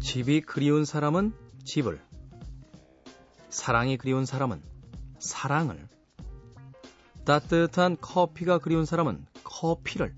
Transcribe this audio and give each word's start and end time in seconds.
집이 0.00 0.42
그리운 0.42 0.84
사람은 0.84 1.32
집을, 1.64 2.00
사랑이 3.48 3.96
그리운 3.96 4.26
사람은 4.26 4.62
사랑을, 5.18 5.88
따뜻한 7.24 7.96
커피가 8.00 8.58
그리운 8.58 8.84
사람은 8.84 9.24
커피를, 9.42 10.14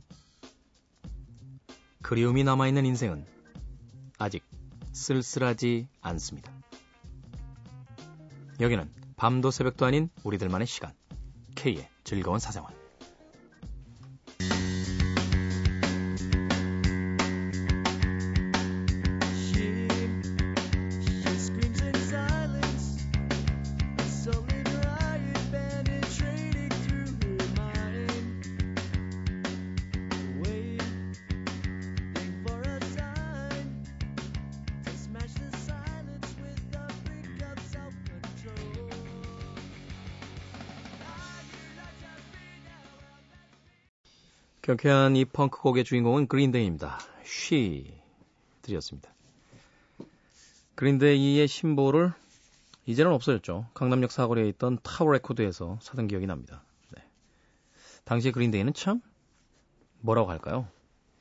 그리움이 2.03 2.43
남아있는 2.43 2.85
인생은 2.87 3.25
아직 4.19 4.43
쓸쓸하지 4.93 5.89
않습니다. 6.01 6.66
여기는 8.61 8.91
밤도 9.17 9.51
새벽도 9.51 9.87
아닌 9.87 10.11
우리들만의 10.25 10.67
시간, 10.67 10.93
K의 11.55 11.89
즐거운 12.05 12.39
사생활. 12.39 12.76
경쾌한 44.77 45.17
이 45.17 45.25
펑크 45.25 45.61
곡의 45.61 45.85
주인공은 45.85 46.27
그린데이입니다. 46.29 46.99
She 47.25 47.95
드렸습니다. 48.63 49.11
그린데이의 50.75 51.49
신보를 51.49 52.13
이제는 52.85 53.13
없어졌죠. 53.13 53.67
강남역 53.75 54.13
사거리에 54.13 54.49
있던 54.51 54.79
타워 54.83 55.13
레코드에서 55.13 55.79
사던 55.81 56.09
기억이 56.09 56.27
납니다. 56.27 56.63
네. 56.95 57.03
당시 58.05 58.31
그린데이는 58.33 58.75
참 58.75 59.01
뭐라고 60.01 60.31
할까요? 60.31 60.69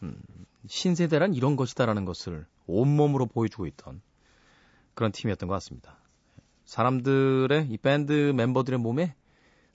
음, 0.03 0.22
신세대란 0.67 1.33
이런 1.33 1.56
것이다라는 1.56 2.06
것을 2.06 2.45
온몸으로 2.67 3.26
보여주고 3.26 3.67
있던 3.67 4.02
그런 4.94 5.11
팀이었던 5.11 5.48
것 5.48 5.56
같습니다. 5.56 5.98
사람들의 6.66 7.67
이 7.70 7.78
밴드 7.78 8.33
멤버들의 8.36 8.80
몸에 8.80 9.16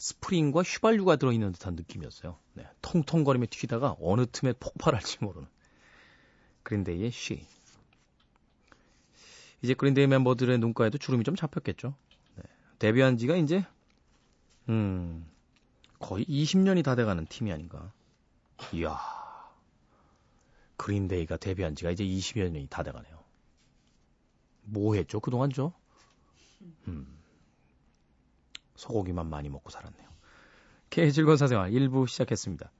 스프링과 0.00 0.62
휘발유가 0.62 1.16
들어있는 1.16 1.52
듯한 1.52 1.74
느낌이었어요. 1.74 2.38
네, 2.54 2.66
통통거리며 2.80 3.46
튀다가 3.50 3.96
어느 4.00 4.24
틈에 4.24 4.54
폭발할지 4.54 5.18
모르는 5.20 5.46
그린데이의 6.62 7.10
쉬. 7.10 7.46
이제 9.60 9.74
그린데이 9.74 10.06
멤버들의 10.06 10.56
눈가에도 10.58 10.96
주름이 10.96 11.22
좀 11.24 11.36
잡혔겠죠. 11.36 11.94
네, 12.36 12.42
데뷔한 12.78 13.18
지가 13.18 13.36
이제 13.36 13.66
음 14.70 15.30
거의 15.98 16.24
20년이 16.24 16.82
다 16.82 16.94
돼가는 16.94 17.26
팀이 17.26 17.52
아닌가. 17.52 17.92
이야 18.72 18.98
그린데이가 20.78 21.36
데뷔한 21.36 21.74
지가 21.74 21.90
이제 21.90 22.04
20여 22.04 22.50
년이 22.50 22.68
다 22.70 22.82
돼가네요. 22.82 23.22
뭐 24.62 24.94
했죠 24.94 25.20
그동안 25.20 25.50
죠? 25.50 25.74
음. 26.88 27.19
소고기만 28.80 29.28
많이 29.28 29.48
먹고 29.48 29.70
살았네요. 29.70 30.08
K 30.88 31.12
즐거운 31.12 31.36
사생활 31.36 31.70
1부 31.70 32.08
시작했습니다. 32.08 32.70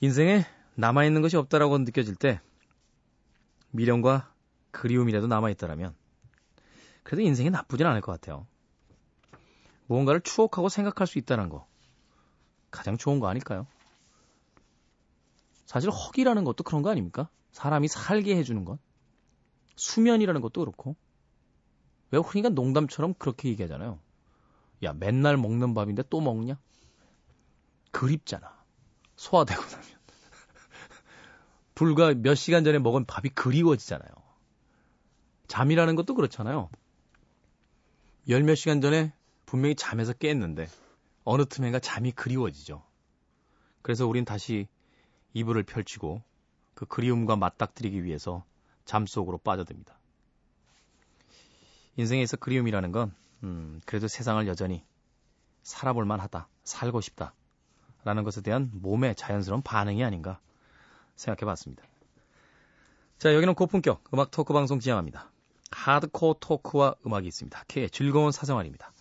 인생에 0.00 0.44
남아있는 0.74 1.22
것이 1.22 1.36
없다라고 1.36 1.78
느껴질 1.78 2.14
때 2.14 2.40
미련과 3.70 4.32
그리움이라도 4.70 5.26
남아있다라면 5.26 5.94
그래도 7.02 7.22
인생이 7.22 7.50
나쁘진 7.50 7.86
않을 7.86 8.00
것 8.00 8.12
같아요. 8.12 8.46
무언가를 9.86 10.20
추억하고 10.20 10.68
생각할 10.68 11.06
수 11.06 11.18
있다는 11.18 11.48
거 11.48 11.66
가장 12.70 12.98
좋은 12.98 13.18
거 13.18 13.28
아닐까요? 13.28 13.66
사실 15.64 15.90
허기라는 15.90 16.44
것도 16.44 16.62
그런 16.62 16.82
거 16.82 16.90
아닙니까? 16.90 17.30
사람이 17.52 17.88
살게 17.88 18.36
해주는 18.36 18.64
것. 18.64 18.78
수면이라는 19.76 20.40
것도 20.42 20.60
그렇고. 20.60 20.94
왜 22.10 22.18
흔히가 22.18 22.50
농담처럼 22.50 23.14
그렇게 23.14 23.48
얘기하잖아요. 23.48 23.98
야, 24.84 24.92
맨날 24.92 25.36
먹는 25.36 25.74
밥인데 25.74 26.04
또 26.10 26.20
먹냐? 26.20 26.58
그립잖아. 27.90 28.56
소화되고 29.16 29.60
나면. 29.60 29.86
불과 31.74 32.14
몇 32.14 32.34
시간 32.34 32.64
전에 32.64 32.78
먹은 32.78 33.04
밥이 33.04 33.30
그리워지잖아요. 33.34 34.10
잠이라는 35.48 35.96
것도 35.96 36.14
그렇잖아요. 36.14 36.70
열 38.28 38.42
몇 38.42 38.54
시간 38.54 38.80
전에 38.80 39.12
분명히 39.46 39.74
잠에서 39.74 40.12
깼는데 40.12 40.68
어느 41.24 41.46
틈엔가 41.46 41.78
잠이 41.80 42.12
그리워지죠. 42.12 42.84
그래서 43.82 44.06
우린 44.06 44.24
다시 44.24 44.68
이불을 45.32 45.62
펼치고 45.62 46.22
그 46.74 46.86
그리움과 46.86 47.36
맞닥뜨리기 47.36 48.04
위해서 48.04 48.44
잠 48.84 49.06
속으로 49.06 49.38
빠져듭니다. 49.38 49.98
인생에서 51.96 52.36
그리움이라는 52.36 52.92
건 52.92 53.14
음, 53.42 53.80
그래도 53.86 54.08
세상을 54.08 54.46
여전히 54.46 54.84
살아볼 55.62 56.04
만하다, 56.04 56.48
살고 56.64 57.00
싶다, 57.00 57.34
라는 58.04 58.24
것에 58.24 58.40
대한 58.40 58.70
몸의 58.72 59.14
자연스러운 59.14 59.62
반응이 59.62 60.04
아닌가 60.04 60.40
생각해 61.16 61.46
봤습니다. 61.46 61.84
자, 63.18 63.34
여기는 63.34 63.54
고품격 63.54 64.04
음악 64.14 64.30
토크 64.30 64.52
방송 64.52 64.80
지향합니다. 64.80 65.30
하드코어 65.70 66.36
토크와 66.40 66.94
음악이 67.04 67.26
있습니다. 67.26 67.64
K의 67.68 67.90
즐거운 67.90 68.32
사생활입니다. 68.32 68.92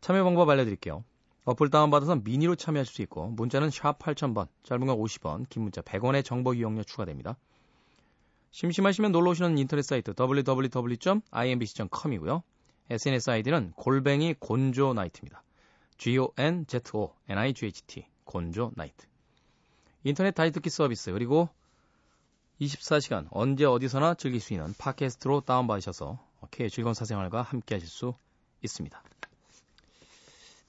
참여 0.00 0.24
방법 0.24 0.48
알려드릴게요. 0.48 1.04
어플 1.44 1.70
다운받아서 1.70 2.16
미니로 2.16 2.56
참여하실 2.56 2.94
수 2.94 3.02
있고 3.02 3.28
문자는 3.28 3.70
샵 3.70 3.98
8000번, 3.98 4.48
짧은 4.64 4.86
건 4.86 4.98
50원, 4.98 5.48
긴 5.48 5.62
문자 5.62 5.80
100원의 5.80 6.24
정보 6.24 6.54
이용료 6.54 6.84
추가됩니다. 6.84 7.36
심심하시면 8.50 9.12
놀러 9.12 9.30
오시는 9.30 9.56
인터넷 9.58 9.82
사이트 9.82 10.14
www.imbc.com이고요. 10.18 12.42
SNS 12.90 13.30
아이디는 13.30 13.72
골뱅이 13.72 14.34
Gonzo 14.34 14.94
Night입니다. 14.94 15.42
G-O-N-Z-O-N-I-G-H-T 15.98 16.46
Gonzo 18.24 18.72
Night. 18.76 19.06
인터넷 20.04 20.30
다이트키 20.32 20.70
서비스 20.70 21.12
그리고 21.12 21.50
24시간 22.60 23.26
언제 23.30 23.64
어디서나 23.64 24.14
즐길 24.14 24.40
수 24.40 24.54
있는 24.54 24.74
팟캐스트로 24.78 25.42
다운받으셔서 25.42 26.18
K의 26.50 26.70
즐거운 26.70 26.94
사생활과 26.94 27.42
함께 27.42 27.74
하실 27.74 27.88
수 27.88 28.14
있습니다. 28.62 29.02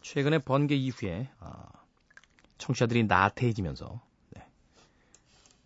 최근에 0.01 0.39
번개 0.39 0.75
이후에 0.75 1.29
아, 1.39 1.67
청취자들이 2.57 3.05
나태해지면서 3.05 4.01
네, 4.31 4.45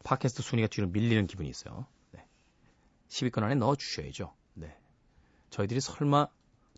팟캐스트 0.03 0.43
순위가 0.43 0.67
뒤로 0.67 0.87
밀리는 0.87 1.25
기분이 1.27 1.49
있어요. 1.49 1.87
네, 2.11 2.25
10위권 3.09 3.43
안에 3.43 3.55
넣어주셔야죠. 3.55 4.33
네, 4.55 4.77
저희들이 5.49 5.81
설마 5.81 6.27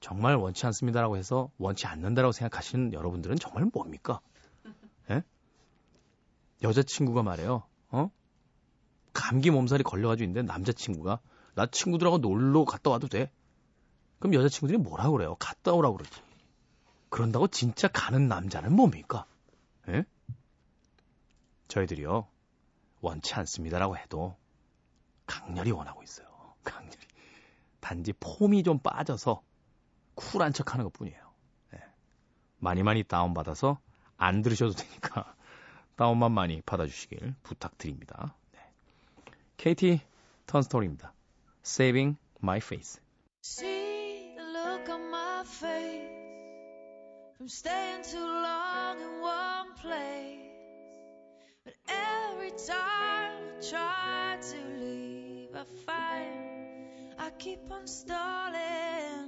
정말 0.02 0.36
원치 0.36 0.66
않습니다라고 0.66 1.18
해서 1.18 1.50
원치 1.58 1.88
않는다라고 1.88 2.32
생각하시는 2.32 2.94
여러분들은 2.94 3.38
정말 3.38 3.66
뭡니까? 3.74 4.20
예? 5.10 5.24
여자친구가 6.62 7.24
말해요. 7.24 7.64
어? 7.90 8.12
감기 9.14 9.50
몸살이 9.52 9.84
걸려가지고 9.84 10.30
있는데 10.30 10.42
남자친구가 10.52 11.20
나 11.56 11.66
친구들하고 11.68 12.18
놀러 12.18 12.66
갔다 12.66 12.90
와도 12.90 13.08
돼? 13.08 13.32
그럼 14.20 14.34
여자친구들이 14.34 14.78
뭐라고 14.78 15.14
그래요? 15.14 15.36
갔다 15.40 15.74
오라고 15.74 15.98
그러지. 15.98 16.22
그런다고 17.10 17.48
진짜 17.48 17.88
가는 17.88 18.28
남자는 18.28 18.74
뭡니까? 18.74 19.26
예? 19.88 20.04
저희들이요. 21.68 22.28
원치 23.02 23.34
않습니다라고 23.36 23.98
해도 23.98 24.36
강렬히 25.26 25.72
원하고 25.72 26.04
있어요. 26.04 26.28
강렬히. 26.64 26.98
단지 27.80 28.14
폼이 28.14 28.64
좀 28.64 28.80
빠져서 28.80 29.44
쿨한 30.16 30.54
척 30.54 30.74
하는 30.74 30.86
것 30.86 30.94
뿐이에요. 30.94 31.20
네. 31.72 31.80
많이 32.58 32.84
많이 32.84 33.04
다운받아서 33.04 33.80
안 34.18 34.42
들으셔도 34.42 34.74
되니까 34.74 35.36
다운만 35.96 36.32
많이 36.32 36.62
받아주시길 36.62 37.36
부탁드립니다. 37.44 38.36
네. 38.52 38.60
KT 39.58 40.02
턴스토리입니다. 40.48 41.14
Saving 41.64 42.18
My 42.42 42.58
Face. 42.58 43.02
See 43.44 44.36
the 44.36 44.44
look 44.44 44.90
on 44.90 45.10
my 45.10 45.44
face 45.44 46.06
from 47.38 47.48
staying 47.48 48.04
too 48.04 48.20
long 48.20 49.00
in 49.00 49.22
one 49.22 49.74
place. 49.82 50.46
But 51.64 51.74
every 51.88 52.52
time 52.52 53.34
I 53.50 53.62
try 53.68 54.38
to 54.40 54.58
leave, 54.80 55.56
I 55.56 55.66
find 55.86 57.16
I 57.18 57.32
keep 57.40 57.72
on 57.72 57.88
stalling. 57.88 59.25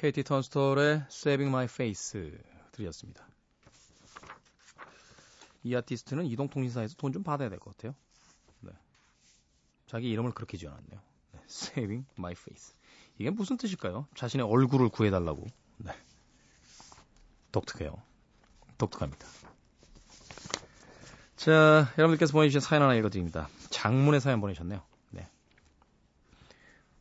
KT 0.00 0.22
턴스톨의 0.22 1.04
Saving 1.10 1.48
My 1.50 1.66
Face 1.66 2.32
들이었습니다. 2.72 3.28
이 5.62 5.74
아티스트는 5.74 6.24
이동통신사에서 6.24 6.94
돈 6.96 7.12
좀 7.12 7.22
받아야 7.22 7.50
될 7.50 7.58
것 7.58 7.76
같아요. 7.76 7.94
네. 8.60 8.70
자기 9.86 10.08
이름을 10.08 10.32
그렇게 10.32 10.56
지어놨네요. 10.56 11.00
네. 11.32 11.40
Saving 11.44 12.06
My 12.18 12.32
Face. 12.32 12.74
이게 13.18 13.28
무슨 13.28 13.58
뜻일까요? 13.58 14.06
자신의 14.14 14.46
얼굴을 14.46 14.88
구해달라고. 14.88 15.46
네. 15.76 15.92
독특해요. 17.52 18.00
독특합니다. 18.78 19.26
자, 21.36 21.92
여러분들께서 21.98 22.32
보내주신 22.32 22.60
사연 22.60 22.82
하나 22.84 22.94
읽어드립니다. 22.94 23.50
장문의 23.68 24.22
사연 24.22 24.40
보내셨네요. 24.40 24.82
네. 25.10 25.28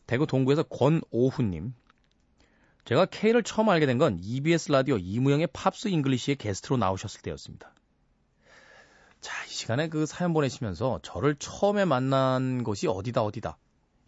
대구 0.05 0.27
동구에서 0.27 0.63
권오훈님. 0.63 1.73
제가 2.85 3.05
K를 3.05 3.43
처음 3.43 3.69
알게 3.69 3.85
된 3.85 3.97
건 3.97 4.19
EBS 4.21 4.71
라디오 4.71 4.97
이무영의 4.97 5.47
Pops 5.53 5.89
English의 5.89 6.37
게스트로 6.37 6.77
나오셨을 6.77 7.21
때였습니다. 7.21 7.73
자, 9.21 9.45
이 9.45 9.49
시간에 9.49 9.89
그 9.89 10.05
사연 10.05 10.33
보내시면서 10.33 10.99
저를 11.03 11.35
처음에 11.35 11.85
만난 11.85 12.63
곳이 12.63 12.87
어디다 12.87 13.21
어디다 13.23 13.57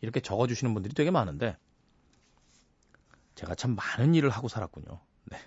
이렇게 0.01 0.19
적어주시는 0.19 0.73
분들이 0.73 0.93
되게 0.93 1.11
많은데 1.11 1.57
제가 3.35 3.55
참 3.55 3.75
많은 3.75 4.15
일을 4.15 4.29
하고 4.29 4.47
살았군요. 4.47 4.99
네. 5.25 5.37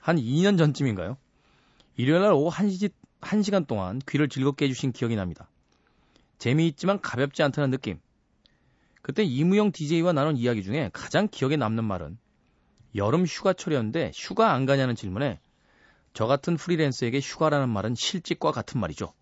한 0.00 0.16
2년 0.16 0.58
전쯤인가요? 0.58 1.16
일요일 1.96 2.22
날 2.22 2.32
오후 2.32 2.50
1시, 2.50 2.92
1시간 3.20 3.66
동안 3.66 4.00
귀를 4.08 4.28
즐겁게 4.28 4.66
해주신 4.66 4.92
기억이 4.92 5.16
납니다. 5.16 5.50
재미있지만 6.38 7.00
가볍지 7.00 7.42
않다는 7.42 7.70
느낌. 7.70 8.00
그때 9.02 9.22
이무영 9.22 9.72
DJ와 9.72 10.12
나눈 10.12 10.36
이야기 10.36 10.62
중에 10.62 10.90
가장 10.92 11.28
기억에 11.30 11.56
남는 11.56 11.84
말은 11.84 12.18
여름 12.94 13.24
휴가철이었는데 13.24 14.12
휴가 14.14 14.52
안 14.52 14.66
가냐는 14.66 14.94
질문에 14.94 15.40
저 16.12 16.26
같은 16.26 16.56
프리랜서에게 16.56 17.20
휴가라는 17.20 17.68
말은 17.68 17.94
실직과 17.94 18.52
같은 18.52 18.80
말이죠. 18.80 19.12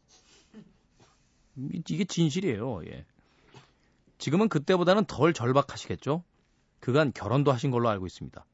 이게 1.89 2.05
진실이에요. 2.05 2.85
예. 2.87 3.05
지금은 4.19 4.49
그때보다는 4.49 5.05
덜 5.05 5.33
절박하시겠죠? 5.33 6.23
그간 6.81 7.13
결혼도 7.13 7.53
하신 7.53 7.71
걸로 7.71 7.89
알고 7.89 8.07
있습니다. 8.07 8.45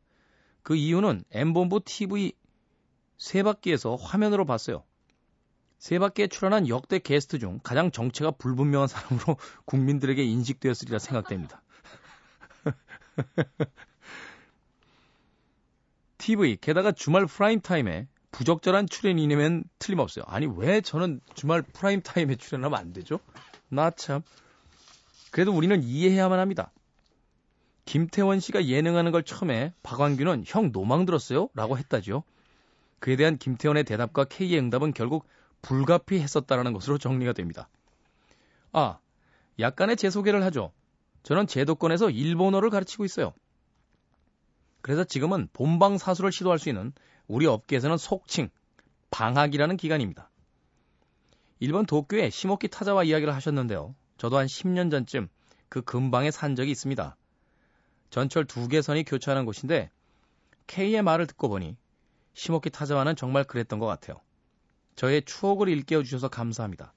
그 0.63 0.75
이유는 0.75 1.25
M본부 1.31 1.81
TV 1.85 2.33
세 3.19 3.43
바퀴에서 3.43 3.97
화면으로 3.97 4.47
봤어요. 4.47 4.85
세 5.79 5.99
바퀴에 5.99 6.29
출연한 6.29 6.69
역대 6.69 6.99
게스트 6.99 7.39
중 7.39 7.61
가장 7.63 7.91
정체가 7.91 8.33
불분명한 8.33 8.89
사람으로 8.89 9.37
국민들에게 9.67 10.23
인식되었으리라 10.25 10.99
생각됩니다. 10.99 11.63
TV 16.25 16.57
게다가 16.59 16.91
주말 16.91 17.27
프라임 17.27 17.61
타임에 17.61 18.09
부적절한 18.31 18.89
출연이면 18.89 19.65
틀림없어요. 19.79 20.25
아니 20.27 20.47
왜 20.47 20.81
저는 20.81 21.21
주말 21.35 21.61
프라임 21.61 22.01
타임에 22.01 22.37
출연하면 22.37 22.79
안 22.79 22.95
되죠? 22.95 23.21
나 23.69 23.91
참. 23.91 24.23
그래도 25.31 25.53
우리는 25.53 25.83
이해해야만 25.83 26.39
합니다. 26.39 26.73
김태원 27.85 28.41
씨가 28.41 28.65
예능하는 28.65 29.13
걸 29.13 29.23
처음에 29.23 29.75
박완규는 29.83 30.45
형 30.47 30.73
노망 30.73 31.05
들었어요? 31.05 31.51
라고 31.53 31.77
했다죠. 31.77 32.23
그에 33.01 33.17
대한 33.17 33.37
김태원의 33.37 33.85
대답과 33.85 34.25
K의 34.25 34.59
응답은 34.59 34.95
결국 34.95 35.27
불가피했었다라는 35.61 36.73
것으로 36.73 36.97
정리가 36.97 37.35
됩니다. 37.35 37.69
아, 38.73 38.99
약간의 39.59 39.99
제 39.99 40.09
소개를 40.09 40.43
하죠. 40.45 40.73
저는 41.23 41.47
제도권에서 41.47 42.09
일본어를 42.09 42.71
가르치고 42.71 43.05
있어요. 43.05 43.35
그래서 44.85 45.03
지금은 45.03 45.49
본방 45.55 45.97
사수를 45.97 46.31
시도할 46.31 46.59
수 46.59 46.69
있는 46.69 46.93
우리 47.27 47.47
업계에서는 47.47 47.97
속칭 47.97 48.51
방학이라는 49.11 49.79
기간입니다. 49.79 50.29
일본 51.59 51.87
도쿄에 51.87 52.29
시모키타자와 52.29 53.05
이야기를 53.05 53.35
하셨는데요. 53.35 53.95
저도 54.19 54.37
한 54.37 54.45
10년 54.45 54.91
전쯤 54.91 55.31
그 55.71 55.81
근방에 55.81 56.31
산 56.31 56.55
적이 56.55 56.73
있습니다. 56.73 57.17
전철 58.11 58.45
두 58.45 58.69
개선이 58.69 59.05
교차하는 59.05 59.47
곳인데 59.47 59.91
K의 60.67 61.01
말을 61.01 61.29
듣고 61.29 61.49
보니 61.49 61.79
시모키 62.35 62.69
타자와는 62.69 63.17
정말 63.17 63.45
그랬던 63.45 63.79
것 63.79 63.87
같아요. 63.87 64.21
저의 64.97 65.23
추억을 65.25 65.71
일깨워 65.71 66.03
주셔서 66.03 66.29
감사합니다. 66.29 66.93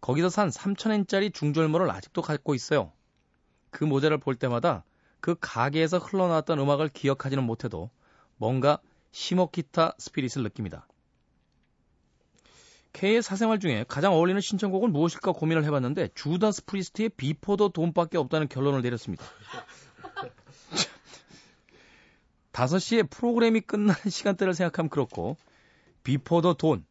거기서 0.00 0.30
산 0.30 0.48
3천엔짜리 0.48 1.34
중절모를 1.34 1.90
아직도 1.90 2.22
갖고 2.22 2.54
있어요. 2.54 2.92
그 3.68 3.84
모자를 3.84 4.16
볼 4.16 4.36
때마다 4.36 4.84
그 5.20 5.36
가게에서 5.40 5.98
흘러나왔던 5.98 6.58
음악을 6.58 6.88
기억하지는 6.88 7.44
못해도 7.44 7.90
뭔가 8.36 8.78
시모키타 9.12 9.94
스피릿을 9.98 10.42
느낍니다. 10.44 10.86
K의 12.92 13.22
사생활 13.22 13.60
중에 13.60 13.84
가장 13.86 14.12
어울리는 14.12 14.40
신청곡은 14.40 14.92
무엇일까 14.92 15.32
고민을 15.32 15.64
해봤는데 15.64 16.08
주다스 16.14 16.64
프리스트의 16.64 17.10
Before 17.10 17.68
the 17.68 17.81
Dawn밖에 17.81 18.18
없다는 18.18 18.48
결론을 18.48 18.82
내렸습니다. 18.82 19.24
5시에 22.52 23.08
프로그램이 23.08 23.60
끝나는 23.60 24.10
시간대를 24.10 24.54
생각하면 24.54 24.88
그렇고 24.88 25.36
Before 26.02 26.54
the 26.54 26.67
Dawn 26.67 26.84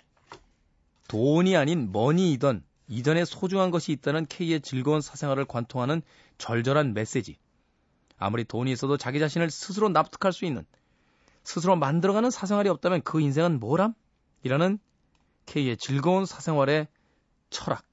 돈이 1.07 1.57
아닌 1.57 1.91
money이던 1.91 2.63
이전에 2.89 3.25
소중한 3.25 3.71
것이 3.71 3.91
있다는 3.91 4.27
K의 4.27 4.61
즐거운 4.61 5.01
사생활을 5.01 5.45
관통하는 5.45 6.01
절절한 6.37 6.93
메시지. 6.93 7.37
아무리 8.17 8.43
돈이 8.43 8.71
있어도 8.71 8.97
자기 8.97 9.19
자신을 9.19 9.49
스스로 9.49 9.89
납득할 9.89 10.33
수 10.33 10.45
있는 10.45 10.65
스스로 11.43 11.75
만들어가는 11.75 12.29
사생활이 12.29 12.67
없다면 12.69 13.03
그 13.03 13.21
인생은 13.21 13.59
뭐람? 13.59 13.93
이라는 14.43 14.79
K의 15.45 15.77
즐거운 15.77 16.25
사생활의 16.25 16.87
철학. 17.49 17.83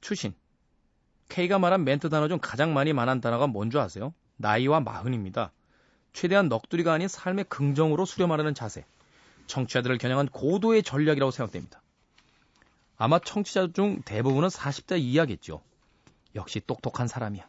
추신. 0.00 0.34
K가 1.28 1.58
말한 1.58 1.84
멘트 1.84 2.08
단어 2.08 2.28
중 2.28 2.38
가장 2.40 2.74
많이 2.74 2.92
말한 2.92 3.20
단어가 3.20 3.46
뭔 3.46 3.70
줄 3.70 3.80
아세요? 3.80 4.12
나이와 4.36 4.80
마흔입니다. 4.80 5.52
최대한 6.12 6.48
넋두리가 6.48 6.92
아닌 6.92 7.08
삶의 7.08 7.44
긍정으로 7.48 8.04
수렴하려는 8.04 8.54
자세. 8.54 8.84
청취자들을 9.46 9.98
겨냥한 9.98 10.28
고도의 10.28 10.82
전략이라고 10.82 11.30
생각됩니다. 11.30 11.80
아마 12.96 13.18
청취자 13.18 13.68
중 13.72 14.02
대부분은 14.02 14.48
40대 14.48 15.00
이하겠죠. 15.00 15.62
역시 16.34 16.60
똑똑한 16.66 17.08
사람이야. 17.08 17.48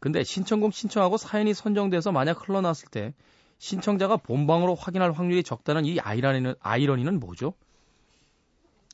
근데 0.00 0.24
신청곡 0.24 0.72
신청하고 0.72 1.18
사연이 1.18 1.52
선정돼서 1.54 2.10
만약 2.10 2.48
흘러나왔을 2.48 2.88
때 2.88 3.14
신청자가 3.58 4.16
본방으로 4.16 4.74
확인할 4.74 5.12
확률이 5.12 5.42
적다는 5.42 5.84
이 5.84 6.00
아이러니는, 6.00 6.54
아이러니는 6.60 7.20
뭐죠? 7.20 7.52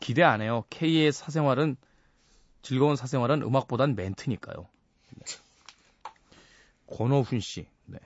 기대 0.00 0.24
안 0.24 0.42
해요. 0.42 0.64
K의 0.68 1.12
사생활은 1.12 1.76
즐거운 2.62 2.96
사생활은 2.96 3.42
음악보단 3.42 3.94
멘트니까요. 3.94 4.68
네. 5.14 5.36
권호훈 6.88 7.38
씨. 7.38 7.68
네. 7.84 7.98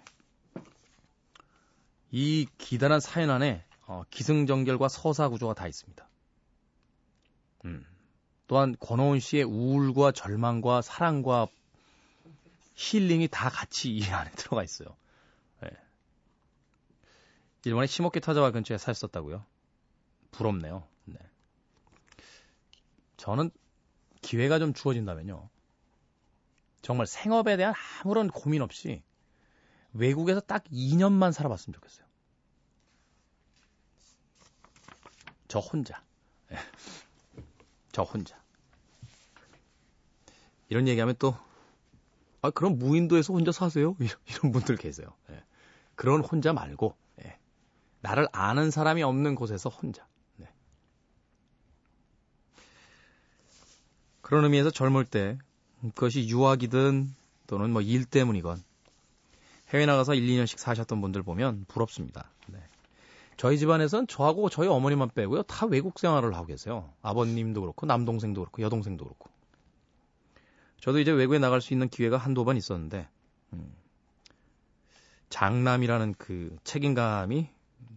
이 2.11 2.47
기다란 2.59 3.01
사연 3.01 3.31
안에 3.31 3.65
어, 3.87 4.05
기승전결과 4.11 4.89
서사 4.89 5.31
구조가 5.31 5.55
다 5.55 5.67
있습니다. 5.67 6.07
음. 7.65 7.87
또한 8.47 8.77
권호훈 8.79 9.21
씨의 9.21 9.45
우울과 9.45 10.13
절망과 10.13 10.83
사랑과 10.83 11.47
힐링이 12.81 13.29
다 13.29 13.51
같이 13.51 13.95
이 13.95 14.03
안에 14.11 14.31
들어가 14.33 14.65
있어요. 14.65 14.97
네. 15.61 15.71
일본의 17.67 17.89
시모키 17.89 18.21
타자와 18.21 18.51
근처에 18.53 18.79
살았었다고요? 18.79 19.45
부럽네요. 20.31 20.87
네. 21.05 21.19
저는 23.19 23.51
기회가 24.23 24.59
좀 24.59 24.73
주어진다면요. 24.73 25.51
정말 26.81 27.07
생업에 27.07 27.59
대한 27.59 27.75
아무런 28.03 28.29
고민 28.29 28.63
없이 28.63 29.03
외국에서 29.93 30.41
딱 30.41 30.65
2년만 30.65 31.33
살아봤으면 31.33 31.75
좋겠어요. 31.75 32.07
저 35.49 35.59
혼자. 35.59 36.03
네. 36.49 36.57
저 37.93 38.03
혼자. 38.05 38.41
이런 40.69 40.89
얘기하면 40.89 41.17
또, 41.19 41.37
아, 42.43 42.51
그럼 42.51 42.79
무인도에서 42.79 43.33
혼자 43.33 43.53
사세요? 43.53 43.97
이런 44.27 44.53
분들 44.53 44.77
계세요. 44.77 45.09
네. 45.29 45.43
그런 45.95 46.23
혼자 46.23 46.53
말고, 46.53 46.95
네. 47.17 47.39
나를 48.01 48.29
아는 48.33 48.71
사람이 48.71 49.03
없는 49.03 49.35
곳에서 49.35 49.69
혼자. 49.69 50.07
네. 50.37 50.49
그런 54.23 54.45
의미에서 54.45 54.71
젊을 54.71 55.05
때, 55.05 55.39
그것이 55.95 56.29
유학이든 56.29 57.15
또는 57.47 57.73
뭐 57.73 57.83
일 57.83 58.05
때문이건, 58.05 58.63
해외 59.71 59.87
나가서 59.87 60.15
1, 60.15 60.27
2년씩 60.27 60.59
사셨던 60.59 61.01
분들 61.01 61.23
보면 61.23 61.65
부럽습니다. 61.69 62.31
네. 62.49 62.59
저희 63.37 63.59
집안에선 63.59 64.07
저하고 64.07 64.49
저희 64.49 64.69
어머니만 64.69 65.11
빼고요. 65.15 65.43
다 65.45 65.67
외국 65.67 65.99
생활을 65.99 66.35
하고 66.35 66.47
계세요. 66.47 66.93
아버님도 67.03 67.61
그렇고, 67.61 67.87
남동생도 67.87 68.41
그렇고, 68.41 68.63
여동생도 68.63 69.05
그렇고. 69.05 69.31
저도 70.81 70.99
이제 70.99 71.11
외국에 71.11 71.39
나갈 71.39 71.61
수 71.61 71.73
있는 71.75 71.89
기회가 71.89 72.17
한두 72.17 72.45
번 72.45 72.57
있었는데, 72.57 73.09
음, 73.53 73.75
장남이라는 75.29 76.15
그 76.19 76.57
책임감이 76.65 77.49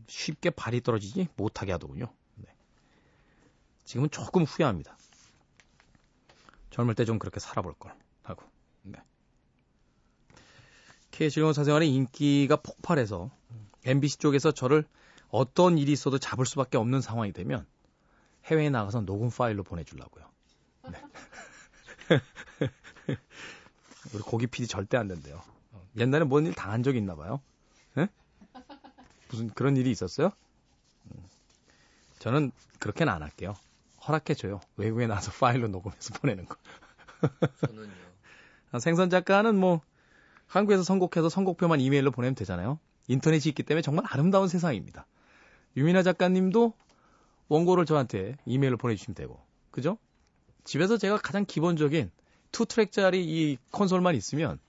쉽게 0.07 0.49
발이 0.51 0.81
떨어지지 0.81 1.27
못하게 1.35 1.71
하더군요. 1.71 2.07
네. 2.35 2.45
지금은 3.85 4.09
조금 4.11 4.43
후회합니다. 4.43 4.97
젊을 6.71 6.95
때 6.95 7.05
좀 7.05 7.19
그렇게 7.19 7.39
살아볼 7.39 7.73
걸 7.73 7.93
하고. 8.23 8.43
네. 8.83 8.99
K 11.11 11.29
즐거운 11.29 11.53
사생활의 11.53 11.89
인기가 11.93 12.55
폭발해서 12.55 13.29
MBC 13.85 14.17
쪽에서 14.17 14.51
저를 14.51 14.85
어떤 15.29 15.77
일이 15.77 15.91
있어도 15.91 16.17
잡을 16.17 16.45
수밖에 16.45 16.77
없는 16.77 17.01
상황이 17.01 17.31
되면 17.31 17.65
해외에 18.45 18.69
나가서 18.69 19.01
녹음 19.01 19.29
파일로 19.29 19.63
보내주려고요. 19.63 20.25
네. 20.91 21.01
우리 24.13 24.21
고기 24.23 24.47
PD 24.47 24.67
절대 24.67 24.97
안 24.97 25.07
된대요. 25.07 25.41
옛날에 25.97 26.23
뭔 26.25 26.45
일 26.45 26.53
당한 26.53 26.83
적이 26.83 26.99
있나 26.99 27.15
봐요. 27.15 27.41
네? 27.95 28.07
무슨 29.29 29.49
그런 29.49 29.77
일이 29.77 29.89
있었어요? 29.91 30.31
음. 31.05 31.23
저는 32.19 32.51
그렇게는 32.79 33.11
안 33.11 33.23
할게요. 33.23 33.55
허락해줘요. 34.07 34.59
외국에 34.77 35.07
나서 35.07 35.31
파일로 35.39 35.67
녹음해서 35.69 36.13
보내는 36.15 36.45
거. 36.45 36.55
저는요. 37.67 37.91
생선 38.79 39.09
작가는 39.09 39.55
뭐 39.55 39.81
한국에서 40.47 40.83
선곡해서 40.83 41.29
선곡표만 41.29 41.79
이메일로 41.79 42.11
보내면 42.11 42.35
되잖아요. 42.35 42.79
인터넷이 43.07 43.49
있기 43.49 43.63
때문에 43.63 43.81
정말 43.81 44.05
아름다운 44.07 44.47
세상입니다. 44.47 45.05
유민아 45.77 46.03
작가님도 46.03 46.73
원고를 47.49 47.85
저한테 47.85 48.35
이메일로 48.45 48.77
보내주시면 48.77 49.15
되고, 49.15 49.39
그죠? 49.71 49.97
집에서 50.63 50.97
제가 50.97 51.17
가장 51.17 51.45
기본적인 51.45 52.11
two 52.51 52.65
track짜리 52.65 53.23
이 53.23 53.57
콘솔만 53.71 54.15
있으면 54.15 54.59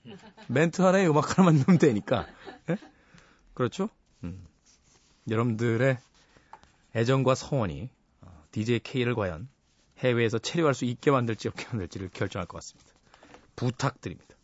멘트 0.47 0.81
하나에 0.81 1.07
음악 1.07 1.37
하나만 1.37 1.57
넣으면 1.59 1.77
되니까. 1.77 2.27
네? 2.65 2.77
그렇죠? 3.53 3.89
음. 4.23 4.45
여러분들의 5.29 5.97
애정과 6.95 7.35
성원이 7.35 7.89
DJ 8.51 8.77
어, 8.77 8.79
K를 8.83 9.15
과연 9.15 9.47
해외에서 9.99 10.39
체류할 10.39 10.73
수 10.73 10.85
있게 10.85 11.11
만들지 11.11 11.47
없게 11.47 11.67
만들지를 11.67 12.09
결정할 12.11 12.47
것 12.47 12.57
같습니다. 12.57 12.91
부탁드립니다. 13.55 14.35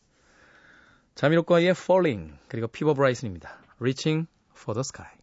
자미로콰이의 1.16 1.70
Falling 1.70 2.34
그리고 2.48 2.68
피보 2.68 2.94
브라이슨입니다. 2.94 3.58
Reaching 3.80 4.28
for 4.56 4.74
the 4.74 4.82
Sky. 4.82 5.21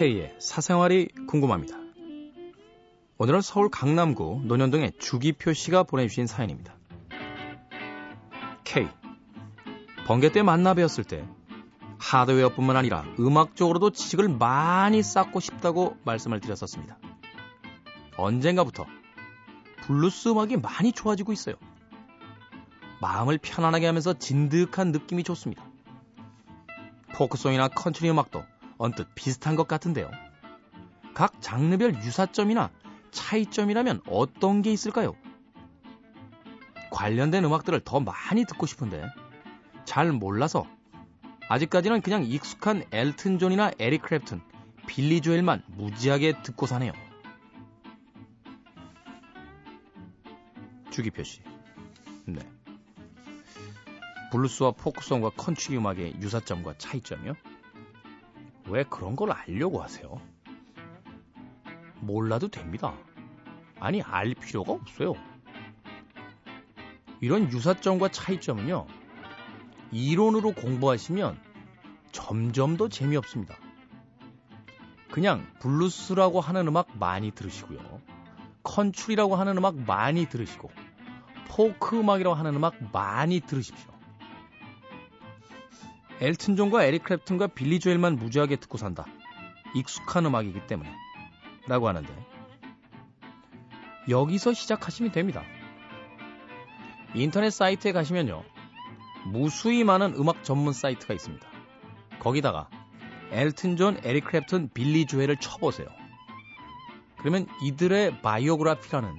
K의 0.00 0.34
사생활이 0.38 1.08
궁금합니다. 1.28 1.76
오늘은 3.18 3.42
서울 3.42 3.68
강남구 3.68 4.44
논현동의 4.46 4.92
주기표 4.98 5.52
씨가 5.52 5.82
보내주신 5.82 6.26
사연입니다. 6.26 6.74
K. 8.64 8.88
번개 10.06 10.32
때 10.32 10.42
만나 10.42 10.72
뵈었을 10.72 11.04
때 11.04 11.28
하드웨어뿐만 11.98 12.76
아니라 12.76 13.04
음악적으로도 13.18 13.90
지식을 13.90 14.30
많이 14.30 15.02
쌓고 15.02 15.38
싶다고 15.38 15.98
말씀을 16.04 16.40
드렸었습니다. 16.40 16.96
언젠가부터 18.16 18.86
블루스 19.82 20.30
음악이 20.30 20.56
많이 20.56 20.92
좋아지고 20.92 21.34
있어요. 21.34 21.56
마음을 23.02 23.36
편안하게 23.36 23.84
하면서 23.84 24.14
진득한 24.14 24.92
느낌이 24.92 25.24
좋습니다. 25.24 25.62
포크송이나 27.12 27.68
컨트리 27.68 28.08
음악도 28.08 28.42
언뜻 28.80 29.06
비슷한 29.14 29.56
것 29.56 29.68
같은데요. 29.68 30.10
각 31.14 31.42
장르별 31.42 31.94
유사점이나 31.96 32.70
차이점이라면 33.10 34.00
어떤 34.08 34.62
게 34.62 34.72
있을까요? 34.72 35.14
관련된 36.90 37.44
음악들을 37.44 37.80
더 37.84 38.00
많이 38.00 38.46
듣고 38.46 38.64
싶은데 38.64 39.06
잘 39.84 40.10
몰라서 40.12 40.66
아직까지는 41.50 42.00
그냥 42.00 42.24
익숙한 42.24 42.84
엘튼 42.90 43.38
존이나 43.38 43.70
에릭 43.78 44.02
크랩튼, 44.02 44.40
빌리 44.86 45.20
조엘만 45.20 45.62
무지하게 45.66 46.40
듣고 46.42 46.66
사네요. 46.66 46.92
주기표 50.90 51.22
시 51.22 51.42
네. 52.24 52.40
블루스와 54.32 54.72
포크송과 54.72 55.30
컨트리 55.30 55.76
음악의 55.76 56.14
유사점과 56.22 56.78
차이점이요? 56.78 57.34
왜 58.70 58.84
그런 58.84 59.16
걸 59.16 59.32
알려고 59.32 59.82
하세요? 59.82 60.20
몰라도 62.00 62.48
됩니다. 62.48 62.94
아니, 63.78 64.00
알 64.02 64.34
필요가 64.34 64.72
없어요. 64.72 65.14
이런 67.20 67.50
유사점과 67.52 68.08
차이점은요, 68.08 68.86
이론으로 69.92 70.52
공부하시면 70.52 71.38
점점 72.12 72.76
더 72.76 72.88
재미없습니다. 72.88 73.56
그냥 75.10 75.46
블루스라고 75.58 76.40
하는 76.40 76.68
음악 76.68 76.96
많이 76.98 77.32
들으시고요. 77.32 78.00
컨츄리라고 78.62 79.36
하는 79.36 79.58
음악 79.58 79.76
많이 79.76 80.26
들으시고, 80.26 80.70
포크 81.48 81.98
음악이라고 81.98 82.36
하는 82.36 82.54
음악 82.54 82.74
많이 82.92 83.40
들으십시오. 83.40 83.99
엘튼 86.20 86.54
존과 86.54 86.84
에릭 86.84 87.04
크랩튼과 87.04 87.54
빌리 87.54 87.80
조엘만 87.80 88.16
무지하게 88.16 88.56
듣고 88.56 88.76
산다. 88.76 89.06
익숙한 89.74 90.26
음악이기 90.26 90.66
때문에. 90.66 90.92
라고 91.66 91.88
하는데 91.88 92.08
여기서 94.08 94.52
시작하시면 94.52 95.12
됩니다. 95.12 95.42
인터넷 97.14 97.50
사이트에 97.50 97.92
가시면요. 97.92 98.42
무수히 99.26 99.82
많은 99.82 100.14
음악 100.14 100.44
전문 100.44 100.74
사이트가 100.74 101.14
있습니다. 101.14 101.46
거기다가 102.18 102.68
엘튼 103.30 103.76
존, 103.76 103.98
에릭 104.04 104.24
크랩튼, 104.26 104.74
빌리 104.74 105.06
조엘을 105.06 105.36
쳐보세요. 105.38 105.88
그러면 107.18 107.46
이들의 107.62 108.20
biography라는 108.20 109.14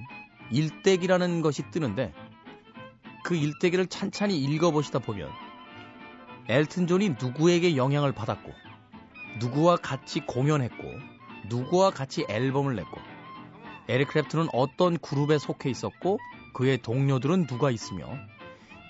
일대기라는 0.52 1.40
것이 1.40 1.68
뜨는데 1.70 2.12
그 3.24 3.34
일대기를 3.34 3.86
찬찬히 3.86 4.38
읽어보시다 4.38 4.98
보면 5.00 5.30
엘튼 6.48 6.86
존이 6.86 7.16
누구에게 7.20 7.76
영향을 7.76 8.12
받았고, 8.12 8.52
누구와 9.38 9.76
같이 9.76 10.20
공연했고, 10.20 10.84
누구와 11.48 11.90
같이 11.90 12.24
앨범을 12.28 12.74
냈고, 12.74 13.00
에릭 13.88 14.08
크랩튼은 14.08 14.48
어떤 14.52 14.98
그룹에 14.98 15.38
속해 15.38 15.70
있었고, 15.70 16.18
그의 16.54 16.78
동료들은 16.78 17.46
누가 17.46 17.70
있으며, 17.70 18.06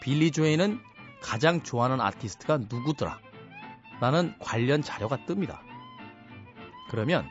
빌리 0.03 0.31
조엘은 0.31 0.81
가장 1.21 1.63
좋아하는 1.63 2.01
아티스트가 2.01 2.59
누구더라. 2.69 3.21
라는 4.01 4.35
관련 4.41 4.83
자료가 4.83 5.19
뜹니다. 5.27 5.61
그러면 6.91 7.31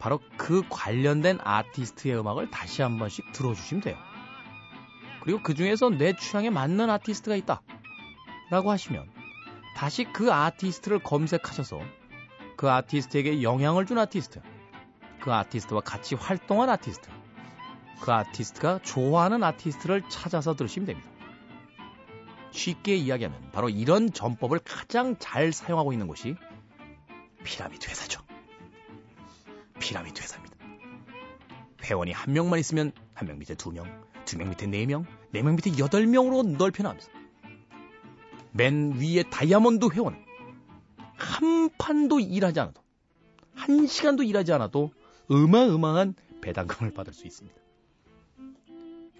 바로 0.00 0.18
그 0.36 0.62
관련된 0.68 1.38
아티스트의 1.42 2.18
음악을 2.18 2.50
다시 2.50 2.82
한 2.82 2.98
번씩 2.98 3.32
들어주시면 3.32 3.82
돼요. 3.82 3.96
그리고 5.22 5.40
그 5.42 5.54
중에서 5.54 5.90
내 5.90 6.14
취향에 6.16 6.50
맞는 6.50 6.90
아티스트가 6.90 7.36
있다. 7.36 7.62
라고 8.50 8.70
하시면 8.70 9.08
다시 9.76 10.04
그 10.04 10.32
아티스트를 10.32 10.98
검색하셔서 10.98 11.80
그 12.56 12.70
아티스트에게 12.70 13.42
영향을 13.42 13.86
준 13.86 13.98
아티스트, 13.98 14.40
그 15.20 15.32
아티스트와 15.32 15.80
같이 15.80 16.14
활동한 16.14 16.68
아티스트, 16.68 17.08
그 18.00 18.12
아티스트가 18.12 18.80
좋아하는 18.82 19.42
아티스트를 19.42 20.02
찾아서 20.08 20.54
들으시면 20.54 20.86
됩니다. 20.86 21.10
쉽게 22.50 22.96
이야기하면 22.96 23.50
바로 23.52 23.68
이런 23.68 24.12
전법을 24.12 24.58
가장 24.64 25.16
잘 25.18 25.52
사용하고 25.52 25.92
있는 25.92 26.08
곳이 26.08 26.34
피라미드 27.44 27.88
회사죠. 27.88 28.20
피라미드 29.78 30.20
회사입니다. 30.20 30.56
회원이 31.84 32.12
한 32.12 32.34
명만 32.34 32.58
있으면 32.58 32.92
한 33.14 33.28
명 33.28 33.38
밑에 33.38 33.54
두 33.54 33.70
명, 33.70 33.84
두 34.24 34.36
명 34.36 34.50
밑에 34.50 34.66
네 34.66 34.84
명, 34.86 35.06
네 35.30 35.42
명 35.42 35.54
밑에 35.56 35.78
여덟 35.78 36.06
명으로 36.06 36.42
넓혀나갑니다. 36.42 37.19
맨 38.52 38.92
위에 38.92 39.24
다이아몬드 39.24 39.88
회원 39.92 40.16
한 41.16 41.70
판도 41.78 42.20
일하지 42.20 42.60
않아도 42.60 42.82
한 43.54 43.86
시간도 43.86 44.22
일하지 44.22 44.52
않아도 44.54 44.90
어마어마한 45.28 46.14
배당금을 46.40 46.92
받을 46.92 47.12
수 47.12 47.26
있습니다. 47.26 47.58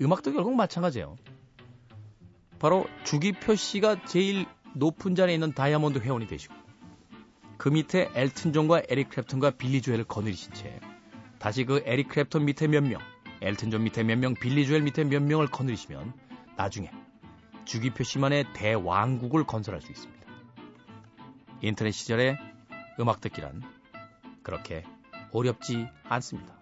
음악도 0.01 0.33
결국 0.33 0.55
마찬가지예요. 0.55 1.17
바로 2.59 2.87
주기표 3.05 3.55
씨가 3.55 4.05
제일 4.07 4.47
높은 4.75 5.15
자리에 5.15 5.35
있는 5.35 5.53
다이아몬드 5.53 5.99
회원이 5.99 6.27
되시고 6.27 6.55
그 7.59 7.69
밑에 7.69 8.11
엘튼 8.15 8.53
존과 8.53 8.83
에릭 8.89 9.11
크랩튼과 9.11 9.59
빌리 9.59 9.83
조엘을 9.83 10.05
거느리신 10.05 10.55
채 10.55 10.81
다시 11.39 11.65
그 11.65 11.83
에릭 11.85 12.09
크랩튼 12.09 12.45
밑에 12.45 12.69
몇 12.69 12.83
명, 12.83 13.01
엘튼 13.43 13.71
존 13.71 13.85
밑에 13.85 14.03
몇 14.03 14.19
명, 14.19 14.35
빌리 14.35 14.67
조엘 14.67 14.83
밑에 14.83 15.05
몇 15.05 15.23
명을 15.23 15.49
거느리시면 15.49 16.13
나중에 16.57 16.91
주기표 17.71 18.03
씨만의 18.03 18.47
대왕국을 18.53 19.45
건설할 19.45 19.81
수 19.81 19.93
있습니다. 19.93 20.27
인터넷 21.63 21.93
시절에 21.93 22.37
음악 22.99 23.21
듣기란 23.21 23.63
그렇게 24.43 24.83
어렵지 25.31 25.87
않습니다. 26.03 26.60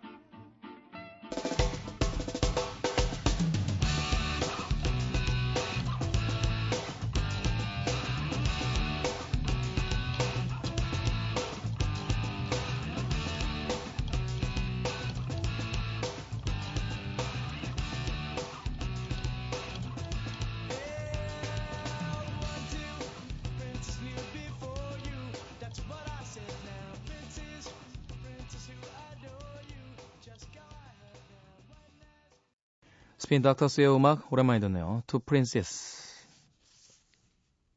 스핀 33.38 33.44
닥터스의 33.44 33.94
음악 33.94 34.32
오랜만에 34.32 34.58
듣네요. 34.58 35.04
Two 35.06 35.21
Princes. 35.21 36.26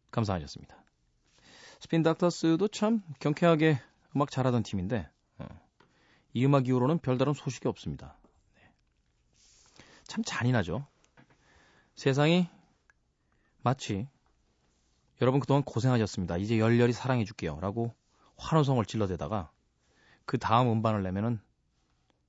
감상하셨습니다. 0.10 0.76
스핀 1.80 2.02
닥터스도 2.02 2.68
참 2.70 3.04
경쾌하게 3.20 3.80
음악 4.16 4.32
잘하던 4.32 4.64
팀인데 4.64 5.08
어, 5.38 5.46
이 6.34 6.44
음악 6.48 6.68
이후로는 6.68 6.98
별다른 6.98 7.36
소식이 7.36 7.68
없습니다. 7.68 8.18
네. 8.56 8.72
참 10.08 10.24
잔인하죠. 10.24 10.88
세상이 11.94 12.50
마치 13.62 14.08
여러분 15.22 15.40
그동안 15.40 15.62
고생하셨습니다. 15.62 16.38
이제 16.38 16.58
열렬히 16.58 16.92
사랑해 16.92 17.24
줄게요. 17.24 17.60
라고 17.60 17.94
환호성을 18.38 18.84
질러대다가 18.84 19.52
그 20.26 20.40
다음 20.40 20.72
음반을 20.72 21.04
내면은 21.04 21.40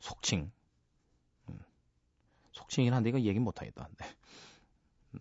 속칭 0.00 0.52
속칭이긴 2.72 2.94
한데 2.94 3.10
이거 3.10 3.20
얘기 3.20 3.38
못하겠다. 3.38 3.88
네. 3.98 4.06
음, 5.14 5.18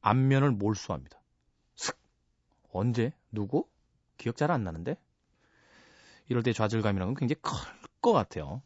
안면을 0.00 0.52
몰수합니다. 0.52 1.20
슥! 1.74 1.98
언제? 2.72 3.12
누구? 3.32 3.68
기억 4.16 4.36
잘 4.36 4.50
안 4.50 4.64
나는데? 4.64 4.96
이럴 6.28 6.42
때 6.42 6.52
좌절감이라는 6.52 7.14
건 7.14 7.18
굉장히 7.18 7.40
클 7.42 7.52
것 8.00 8.12
같아요. 8.12 8.62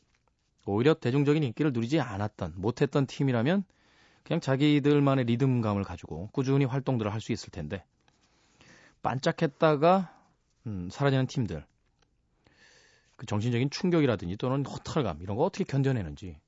오히려 0.67 0.93
대중적인 0.93 1.43
인기를 1.43 1.73
누리지 1.73 2.01
않았던, 2.01 2.53
못했던 2.57 3.07
팀이라면 3.07 3.65
그냥 4.25 4.41
자기들만의 4.43 5.25
리듬감을 5.25 5.85
가지고 5.85 6.29
꾸준히 6.33 6.67
활동들을 6.67 7.11
할 7.11 7.23
수 7.23 7.33
있을 7.33 7.51
텐데, 7.51 7.83
반짝했다가, 9.01 10.15
음, 10.67 10.91
사라지는 10.91 11.27
팀들, 11.29 11.65
그 13.17 13.25
정신적인 13.25 13.71
충격이라든지 13.71 14.37
또는 14.37 14.67
허탈감, 14.67 15.23
이런 15.23 15.39
거 15.39 15.45
어떻게 15.45 15.65
견뎌내는지, 15.65 16.39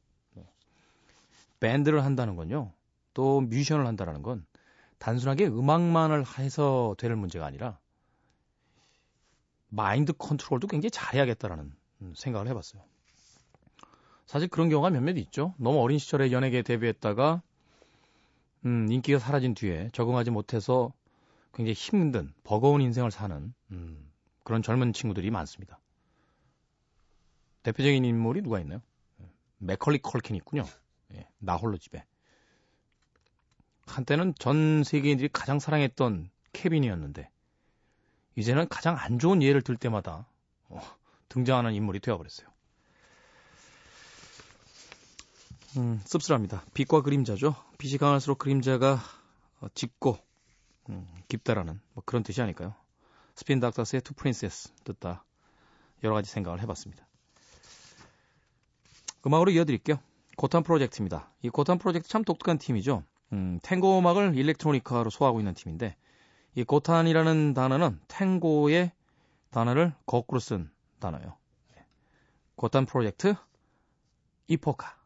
밴드를 1.64 2.04
한다는 2.04 2.36
건요. 2.36 2.72
또 3.14 3.40
뮤지션을 3.40 3.86
한다는 3.86 4.20
건 4.20 4.44
단순하게 4.98 5.46
음악만을 5.46 6.24
해서 6.38 6.94
될 6.98 7.16
문제가 7.16 7.46
아니라 7.46 7.78
마인드 9.70 10.12
컨트롤도 10.12 10.66
굉장히 10.66 10.90
잘해야겠다라는 10.90 11.72
생각을 12.16 12.48
해봤어요. 12.48 12.82
사실 14.26 14.48
그런 14.48 14.68
경우가 14.68 14.90
몇몇 14.90 15.16
있죠. 15.16 15.54
너무 15.56 15.80
어린 15.80 15.98
시절에 15.98 16.32
연예계에 16.32 16.60
데뷔했다가 16.60 17.40
음, 18.66 18.92
인기가 18.92 19.18
사라진 19.18 19.54
뒤에 19.54 19.88
적응하지 19.94 20.30
못해서 20.32 20.92
굉장히 21.54 21.72
힘든 21.72 22.34
버거운 22.44 22.82
인생을 22.82 23.10
사는 23.10 23.54
음, 23.70 24.10
그런 24.42 24.62
젊은 24.62 24.92
친구들이 24.92 25.30
많습니다. 25.30 25.80
대표적인 27.62 28.04
인물이 28.04 28.42
누가 28.42 28.60
있나요? 28.60 28.82
맥컬리 29.58 29.98
컬킨 29.98 30.36
있군요. 30.36 30.64
예, 31.14 31.26
나 31.38 31.56
홀로 31.56 31.76
집에. 31.78 32.04
한때는 33.86 34.34
전 34.38 34.82
세계인들이 34.84 35.28
가장 35.32 35.58
사랑했던 35.58 36.30
케빈이었는데 36.52 37.30
이제는 38.36 38.68
가장 38.68 38.96
안 38.98 39.18
좋은 39.18 39.42
예를 39.42 39.62
들 39.62 39.76
때마다 39.76 40.26
어, 40.68 40.80
등장하는 41.28 41.74
인물이 41.74 42.00
되어버렸어요. 42.00 42.48
음, 45.76 46.00
씁쓸합니다. 46.04 46.64
빛과 46.72 47.02
그림자죠. 47.02 47.54
빛이 47.78 47.98
강할수록 47.98 48.38
그림자가 48.38 49.00
어, 49.60 49.66
짙고 49.74 50.18
음, 50.88 51.06
깊다라는 51.28 51.80
뭐 51.94 52.02
그런 52.06 52.22
뜻이 52.22 52.40
아닐까요? 52.40 52.74
스핀 53.34 53.60
닥터스의 53.60 54.02
Two 54.02 54.14
Princes 54.14 54.72
듣다 54.84 55.24
여러 56.04 56.14
가지 56.14 56.30
생각을 56.30 56.60
해봤습니다. 56.62 57.06
음악으로 59.26 59.50
이어드릴게요. 59.50 59.98
고탄 60.36 60.62
프로젝트입니다. 60.62 61.30
이 61.42 61.48
고탄 61.48 61.78
프로젝트 61.78 62.08
참 62.08 62.24
독특한 62.24 62.58
팀이죠. 62.58 63.04
음, 63.32 63.58
탱고 63.62 63.98
음악을 63.98 64.36
일렉트로니카로 64.36 65.10
소화하고 65.10 65.40
있는 65.40 65.54
팀인데 65.54 65.96
이 66.54 66.64
고탄이라는 66.64 67.54
단어는 67.54 68.00
탱고의 68.08 68.92
단어를 69.50 69.92
거꾸로 70.06 70.40
쓴 70.40 70.70
단어예요. 71.00 71.36
고탄 72.56 72.86
프로젝트 72.86 73.34
Época. 74.46 75.03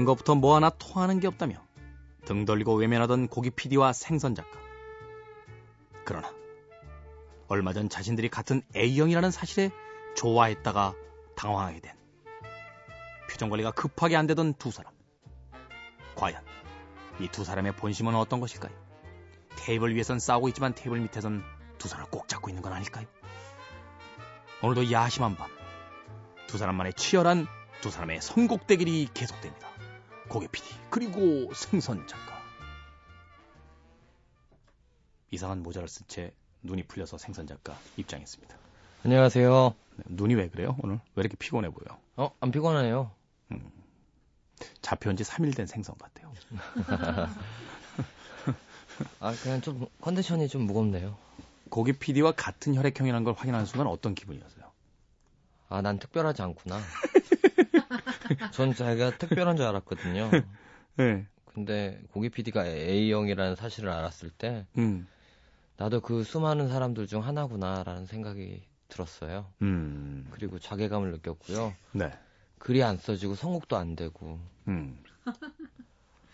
먹는 0.00 0.04
것부터 0.04 0.34
뭐 0.34 0.56
하나 0.56 0.70
통하는 0.70 1.20
게 1.20 1.26
없다며 1.26 1.56
등 2.24 2.44
돌리고 2.44 2.74
외면하던 2.74 3.28
고기 3.28 3.50
PD와 3.50 3.92
생선 3.92 4.34
작가. 4.34 4.58
그러나 6.04 6.32
얼마 7.48 7.72
전 7.72 7.88
자신들이 7.88 8.28
같은 8.28 8.62
A형이라는 8.76 9.30
사실에 9.30 9.70
좋아했다가 10.16 10.94
당황하게 11.36 11.80
된 11.80 11.92
표정 13.30 13.48
관리가 13.50 13.72
급하게 13.72 14.16
안 14.16 14.26
되던 14.26 14.54
두 14.54 14.70
사람. 14.70 14.92
과연 16.16 16.42
이 17.20 17.28
두 17.28 17.44
사람의 17.44 17.76
본심은 17.76 18.14
어떤 18.14 18.40
것일까요? 18.40 18.72
테이블 19.56 19.94
위에선 19.94 20.18
싸우고 20.18 20.48
있지만 20.48 20.74
테이블 20.74 21.00
밑에선 21.00 21.42
두 21.78 21.88
사람을 21.88 22.10
꼭 22.10 22.28
잡고 22.28 22.48
있는 22.48 22.62
건 22.62 22.72
아닐까요? 22.72 23.06
오늘도 24.62 24.90
야심한 24.90 25.36
밤, 25.36 25.50
두 26.46 26.58
사람만의 26.58 26.94
치열한 26.94 27.46
두 27.80 27.90
사람의 27.90 28.20
선곡 28.20 28.66
대결이 28.66 29.08
계속됩니다. 29.12 29.69
고개 30.30 30.46
PD 30.46 30.64
그리고 30.90 31.52
생선 31.52 32.06
작가. 32.06 32.40
이상한 35.32 35.62
모자를 35.62 35.88
쓴 35.88 36.06
채 36.06 36.32
눈이 36.62 36.84
풀려서 36.84 37.18
생선 37.18 37.48
작가 37.48 37.76
입장했습니다. 37.96 38.56
안녕하세요. 39.04 39.74
네, 39.96 40.04
눈이 40.06 40.34
왜 40.36 40.48
그래요? 40.48 40.76
오늘 40.84 41.00
왜 41.16 41.22
이렇게 41.22 41.36
피곤해 41.36 41.68
보여? 41.70 41.98
어, 42.16 42.30
안 42.38 42.52
피곤해요. 42.52 43.10
음, 43.50 43.72
잡혀온 44.82 45.16
지 45.16 45.24
3일 45.24 45.56
된 45.56 45.66
생선 45.66 45.96
같아요. 45.98 46.32
아, 49.18 49.34
그냥 49.42 49.60
좀 49.62 49.86
컨디션이 50.00 50.46
좀 50.48 50.62
무겁네요. 50.62 51.16
고기 51.70 51.92
PD와 51.92 52.32
같은 52.32 52.76
혈액형이라는 52.76 53.24
걸 53.24 53.34
확인하는 53.34 53.66
순간 53.66 53.88
어떤 53.88 54.14
기분이었어요? 54.14 54.70
아, 55.70 55.82
난 55.82 55.98
특별하지 55.98 56.42
않구나. 56.42 56.78
전 58.52 58.74
자기가 58.74 59.18
특별한 59.18 59.56
줄 59.56 59.66
알았거든요. 59.66 60.30
네. 60.96 61.26
근데 61.52 62.00
고기 62.12 62.28
PD가 62.28 62.66
A형이라는 62.66 63.56
사실을 63.56 63.90
알았을 63.90 64.30
때 64.30 64.66
음. 64.78 65.08
나도 65.76 66.00
그 66.00 66.22
수많은 66.22 66.68
사람들 66.68 67.06
중 67.06 67.24
하나구나라는 67.24 68.06
생각이 68.06 68.62
들었어요. 68.88 69.46
음. 69.62 70.28
그리고 70.30 70.58
자괴감을 70.58 71.10
느꼈고요. 71.12 71.74
네. 71.92 72.12
글이 72.58 72.82
안 72.82 72.96
써지고 72.96 73.34
선곡도 73.34 73.76
안 73.76 73.96
되고 73.96 74.38
음. 74.68 75.02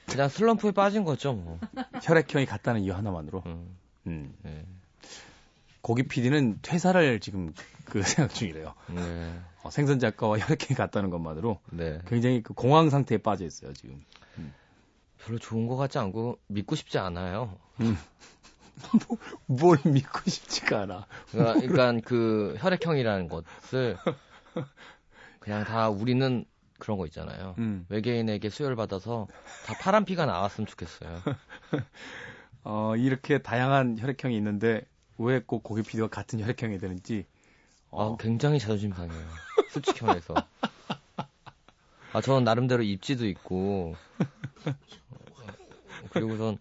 그냥 0.07 0.29
슬럼프에 0.29 0.71
빠진 0.73 1.05
거죠, 1.05 1.33
뭐. 1.33 1.59
혈액형이 2.03 2.47
같다는 2.47 2.83
이유 2.83 2.95
하나만으로. 2.95 3.43
음, 3.47 3.77
음. 4.07 4.35
네. 4.43 4.65
고기 5.87 6.03
PD는 6.03 6.59
퇴사를 6.63 7.21
지금 7.21 7.55
그 7.85 8.03
생각 8.03 8.35
중이래요. 8.35 8.75
네. 8.89 9.39
어, 9.63 9.71
생선 9.71 10.01
작가와 10.01 10.37
혈액형이 10.43 10.77
같다는 10.77 11.11
것만으로 11.11 11.61
네. 11.71 12.01
굉장히 12.09 12.43
그 12.43 12.55
공황 12.55 12.91
상태에 12.91 13.19
빠져 13.19 13.45
있어요, 13.45 13.73
지금. 13.73 14.05
별로 15.19 15.39
좋은 15.39 15.69
것 15.69 15.77
같지 15.77 15.99
않고 15.99 16.41
믿고 16.49 16.75
싶지 16.75 16.99
않아요. 16.99 17.57
뭘 19.47 19.79
믿고 19.85 20.29
싶지가 20.29 20.83
않아. 20.83 21.07
그러니까, 21.31 21.67
그러니까 21.69 22.09
그 22.09 22.57
혈액형이라는 22.59 23.29
것을 23.29 23.97
그냥 25.39 25.63
다 25.63 25.89
우리는 25.89 26.45
그런 26.81 26.99
거 26.99 27.07
있잖아요. 27.07 27.55
음. 27.59 27.87
외계인에게 27.91 28.51
수혈 28.51 28.75
받아서 28.75 29.29
다 29.65 29.75
파란 29.81 30.05
피가 30.05 30.27
나왔으면 30.27 30.67
좋겠어요. 30.67 31.23
어, 32.65 32.97
이렇게 32.97 33.39
다양한 33.39 33.99
혈액형이 34.01 34.37
있는데 34.37 34.85
왜 35.19 35.41
꼭 35.41 35.63
고기 35.63 35.83
PD와 35.83 36.09
같은 36.09 36.41
혈액형이 36.41 36.79
되는지 36.79 37.25
어, 37.91 38.15
아, 38.15 38.17
굉장히 38.19 38.59
자존심 38.59 38.93
상해요. 38.93 39.27
솔직히 39.71 40.05
말해서. 40.05 40.35
아, 42.13 42.21
저는 42.21 42.45
나름대로 42.45 42.83
입지도 42.83 43.27
있고, 43.27 43.95
그리고선 46.11 46.59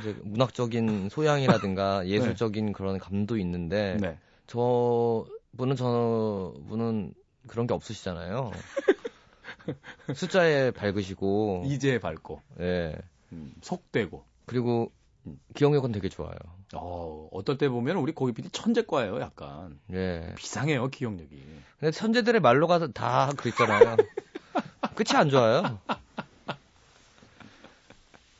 이제 0.00 0.14
문학적인 0.22 1.08
소양이라든가 1.08 2.06
예술적인 2.08 2.72
그런 2.72 2.98
감도 2.98 3.36
있는데, 3.38 3.96
네. 4.00 4.18
저 4.46 5.26
분은 5.56 5.76
저 5.76 6.54
분은 6.68 7.14
그런 7.46 7.66
게 7.66 7.74
없으시잖아요. 7.74 8.50
숫자에 10.14 10.70
밝으시고, 10.72 11.64
이제 11.66 11.98
밝고 11.98 12.40
예. 12.60 12.96
음, 13.32 13.52
속되고 13.62 14.24
그리고 14.46 14.90
기억력은 15.54 15.92
되게 15.92 16.08
좋아요. 16.08 16.34
어, 16.74 17.28
어떨 17.32 17.58
때 17.58 17.68
보면 17.68 17.96
우리 17.96 18.12
고기 18.12 18.32
PD 18.32 18.50
천재과예요, 18.50 19.20
약간. 19.20 19.78
예. 19.92 20.34
비상해요, 20.36 20.88
기억력이. 20.88 21.42
근데 21.78 21.90
천재들의 21.90 22.40
말로가 22.40 22.88
다 22.92 23.30
그랬잖아요. 23.36 23.96
끝이 24.94 25.16
안 25.16 25.30
좋아요. 25.30 25.78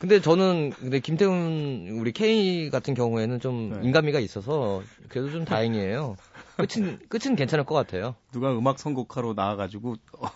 근데 0.01 0.19
저는 0.21 0.71
근데 0.71 0.99
김태훈 0.99 1.99
우리 2.01 2.13
K 2.13 2.71
같은 2.71 2.95
경우에는 2.95 3.39
좀 3.39 3.75
네. 3.75 3.87
인간미가 3.87 4.19
있어서 4.21 4.83
그래도 5.11 5.31
좀 5.31 5.45
다행이에요. 5.45 6.17
끝은 6.57 6.99
끝은 7.11 7.37
괜찮을 7.37 7.67
것 7.67 7.75
같아요. 7.75 8.15
누가 8.33 8.51
음악 8.57 8.79
선곡하러 8.79 9.35
나와가지고 9.35 9.97
어, 10.19 10.31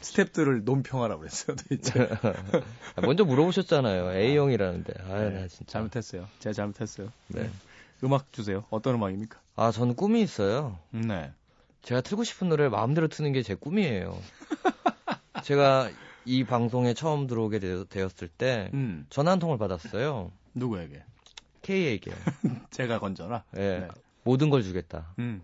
스탭들을 0.00 0.64
논평하라고 0.64 1.20
그랬어요, 1.20 1.56
도대체. 1.56 2.08
먼저 3.02 3.24
물어보셨잖아요. 3.24 4.12
A형이라는데. 4.12 4.92
아유, 5.10 5.30
네, 5.30 5.40
나 5.40 5.48
진짜. 5.48 5.72
잘못했어요. 5.72 6.26
제가 6.38 6.52
잘못했어요. 6.52 7.12
네. 7.28 7.50
음악 8.04 8.32
주세요. 8.32 8.64
어떤 8.70 8.94
음악입니까? 8.94 9.40
아, 9.56 9.72
저는 9.72 9.94
꿈이 9.96 10.22
있어요. 10.22 10.78
네. 10.90 11.32
제가 11.82 12.00
틀고 12.00 12.24
싶은 12.24 12.48
노래를 12.48 12.70
마음대로 12.70 13.08
트는 13.08 13.32
게 13.32 13.42
제 13.42 13.54
꿈이에요. 13.54 14.18
제가 15.42 15.90
이 16.24 16.44
방송에 16.44 16.94
처음 16.94 17.26
들어오게 17.26 17.58
되, 17.58 17.84
되었을 17.84 18.28
때 18.28 18.70
음, 18.74 19.06
전화 19.10 19.32
한 19.32 19.38
통을 19.38 19.58
받았어요. 19.58 20.30
누구에게? 20.54 21.02
K에게. 21.62 22.12
제가 22.70 22.98
건져라. 22.98 23.44
예. 23.56 23.78
네. 23.80 23.88
모든 24.24 24.50
걸 24.50 24.62
주겠다. 24.62 25.14
음, 25.18 25.42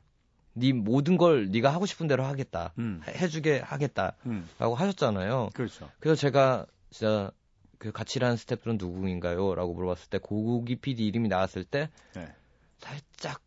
네 0.55 0.73
모든 0.73 1.17
걸 1.17 1.51
네가 1.51 1.73
하고 1.73 1.85
싶은 1.87 2.07
대로 2.07 2.25
하겠다. 2.25 2.73
음, 2.79 3.01
해- 3.07 3.13
해주게 3.19 3.61
하겠다라고 3.61 4.15
음. 4.27 4.49
하셨잖아요. 4.59 5.51
그렇죠. 5.55 5.91
그래서 6.01 6.21
제가 6.21 6.67
진짜 6.91 7.31
그 7.79 7.91
같이 7.93 8.19
일하는 8.19 8.37
스태프들은 8.37 8.79
누구인가요? 8.79 9.55
라고 9.55 9.75
물어봤을 9.75 10.09
때 10.11 10.19
고기 10.19 10.77
PD 10.77 11.07
이름이 11.07 11.29
나왔을 11.29 11.65
때 11.65 11.91
네. 12.15 12.33
살짝 12.79 13.41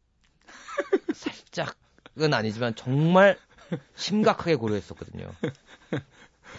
살짝은 1.13 2.33
아니지만 2.33 2.75
정말 2.75 3.37
심각하게 3.95 4.55
고려했었거든요. 4.55 5.29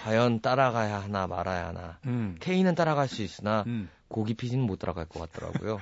과연 0.03 0.41
따라가야 0.41 1.01
하나 1.03 1.27
말아야 1.27 1.69
하나. 1.69 1.99
음, 2.07 2.37
K는 2.41 2.75
따라갈 2.75 3.09
수 3.09 3.23
있으나 3.23 3.65
음. 3.67 3.89
고기 4.09 4.35
PD는 4.35 4.65
못 4.65 4.79
따라갈 4.79 5.05
것 5.07 5.31
같더라고요. 5.31 5.81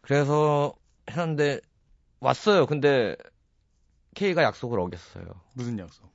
그래서 0.00 0.74
했는데 1.10 1.60
왔어요. 2.20 2.66
근데 2.66 3.16
K가 4.16 4.42
약속을 4.42 4.80
어겼어요. 4.80 5.24
무슨 5.52 5.78
약속? 5.78 6.10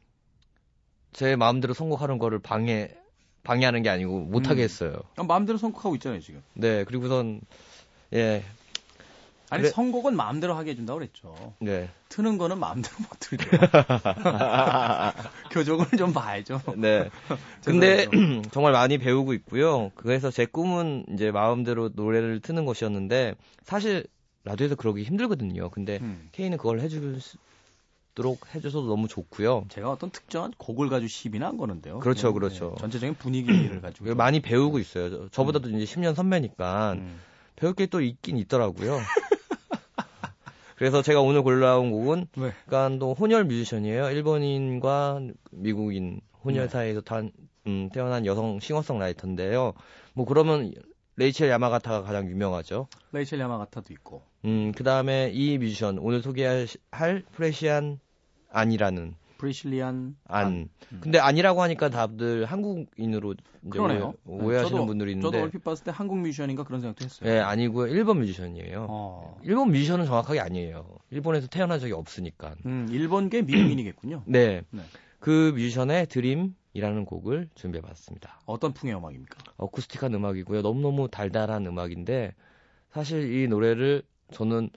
제 1.13 1.35
마음대로 1.35 1.73
선곡하는 1.73 2.17
거를 2.17 2.39
방해 2.39 2.89
방해하는 3.43 3.83
게 3.83 3.89
아니고 3.89 4.21
못 4.21 4.49
하게 4.49 4.61
음. 4.61 4.63
했어요. 4.63 4.95
아, 5.17 5.23
마음대로 5.23 5.57
선곡하고 5.57 5.95
있잖아요, 5.95 6.19
지금. 6.19 6.41
네, 6.53 6.83
그리고선 6.83 7.41
예, 8.13 8.43
아니, 9.49 9.61
그래. 9.61 9.71
선곡은 9.71 10.15
마음대로 10.15 10.55
하게 10.55 10.71
해준다고 10.71 10.99
그랬죠. 10.99 11.53
네, 11.59 11.89
트는 12.09 12.39
거는 12.39 12.59
마음대로 12.59 12.95
못 12.99 13.09
틀죠. 13.19 13.49
교정을 15.51 15.85
좀 15.97 16.11
봐야죠. 16.11 16.59
네. 16.77 17.09
근데. 17.63 18.07
정말 18.51 18.71
많이 18.71 18.97
배우고 18.97 19.33
있고요. 19.33 19.91
그래서 19.95 20.31
제 20.31 20.45
꿈은 20.45 21.05
이제 21.13 21.29
마음대로 21.29 21.91
노래를 21.93 22.39
트는 22.39 22.65
것이었는데 22.65 23.35
사실 23.63 24.05
라디오에서 24.43 24.75
그러기 24.75 25.03
힘들거든요. 25.03 25.69
근데 25.69 25.99
음. 26.01 26.29
K는 26.31 26.57
그걸 26.57 26.81
해 26.81 26.87
주도록 28.15 28.53
해줘서 28.53 28.81
너무 28.81 29.07
좋고요. 29.07 29.65
제가 29.69 29.89
어떤 29.91 30.09
특정한 30.09 30.51
곡을 30.57 30.89
가지고 30.89 31.07
시비나 31.07 31.47
한 31.47 31.57
거는데요. 31.57 31.99
그렇죠, 31.99 32.33
그냥, 32.33 32.49
그렇죠. 32.49 32.75
전체적인 32.79 33.15
분위기를 33.15 33.81
가지고. 33.81 34.13
많이 34.15 34.41
배우고 34.41 34.79
있어요. 34.79 35.09
저- 35.09 35.29
저보다도 35.29 35.69
이제 35.69 35.85
10년 35.85 36.13
선배니까 36.13 36.93
음. 36.93 37.19
배울 37.55 37.73
게 37.73 37.85
또 37.87 38.01
있긴 38.01 38.37
있더라고요. 38.37 38.97
그래서 40.75 41.01
제가 41.01 41.21
오늘 41.21 41.43
골라온 41.43 41.91
곡은 41.91 42.27
네. 42.37 42.51
또 42.99 43.13
혼혈 43.13 43.45
뮤지션이에요. 43.45 44.09
일본인과 44.09 45.21
미국인 45.51 46.21
혼혈 46.43 46.63
네. 46.63 46.67
사이에서 46.67 47.01
탄, 47.01 47.31
음, 47.67 47.89
태어난 47.93 48.25
여성 48.25 48.59
싱어송라이터인데요. 48.59 49.73
뭐 50.13 50.25
그러면 50.25 50.73
레이첼 51.21 51.49
야마가타가 51.49 52.01
가장 52.01 52.27
유명하죠. 52.27 52.87
레이첼 53.11 53.39
야마가타도 53.39 53.93
있고. 53.93 54.23
음, 54.45 54.71
그 54.75 54.83
다음에 54.83 55.29
이 55.31 55.55
뮤지션 55.59 55.99
오늘 55.99 56.23
소개할 56.23 56.67
프리실라 57.31 57.99
안이라는 58.49 59.13
프리실라 59.37 60.15
안. 60.27 60.47
음. 60.47 60.67
근데 60.99 61.19
안이라고 61.19 61.61
하니까 61.61 61.89
다들 61.89 62.45
한국인으로 62.45 63.35
그러네요. 63.69 64.13
오해, 64.25 64.45
오해하시는 64.45 64.81
저도- 64.81 64.87
분들이 64.87 65.11
저도 65.13 65.27
있는데 65.27 65.41
얼핏 65.43 65.63
봤을 65.63 65.83
때 65.83 65.91
한국 65.93 66.17
뮤지션인가 66.17 66.63
그런 66.63 66.81
생각도 66.81 67.05
했어요. 67.05 67.29
예, 67.29 67.39
아니고요. 67.39 67.87
일본 67.93 68.19
뮤지션이에요. 68.19 68.87
어. 68.89 69.39
일본 69.43 69.69
뮤지션은 69.71 70.05
정확하게 70.07 70.39
아니에요. 70.39 70.87
일본에서 71.11 71.47
태어난 71.47 71.79
적이 71.79 71.93
없으니까. 71.93 72.55
음, 72.65 72.87
일본계 72.89 73.43
미국인이겠군요. 73.43 74.23
네. 74.25 74.63
네. 74.71 74.81
그 75.19 75.51
뮤지션의 75.55 76.07
드림 76.07 76.55
이라는 76.73 77.05
곡을 77.05 77.49
준비해 77.55 77.81
봤습니다. 77.81 78.39
어떤 78.45 78.73
풍의 78.73 78.95
음악입니까? 78.95 79.53
어쿠스틱한 79.57 80.13
음악이고요. 80.13 80.61
너무너무 80.61 81.09
달달한 81.09 81.65
음악인데 81.65 82.33
사실 82.91 83.33
이 83.33 83.47
노래를 83.47 84.03
저는 84.31 84.69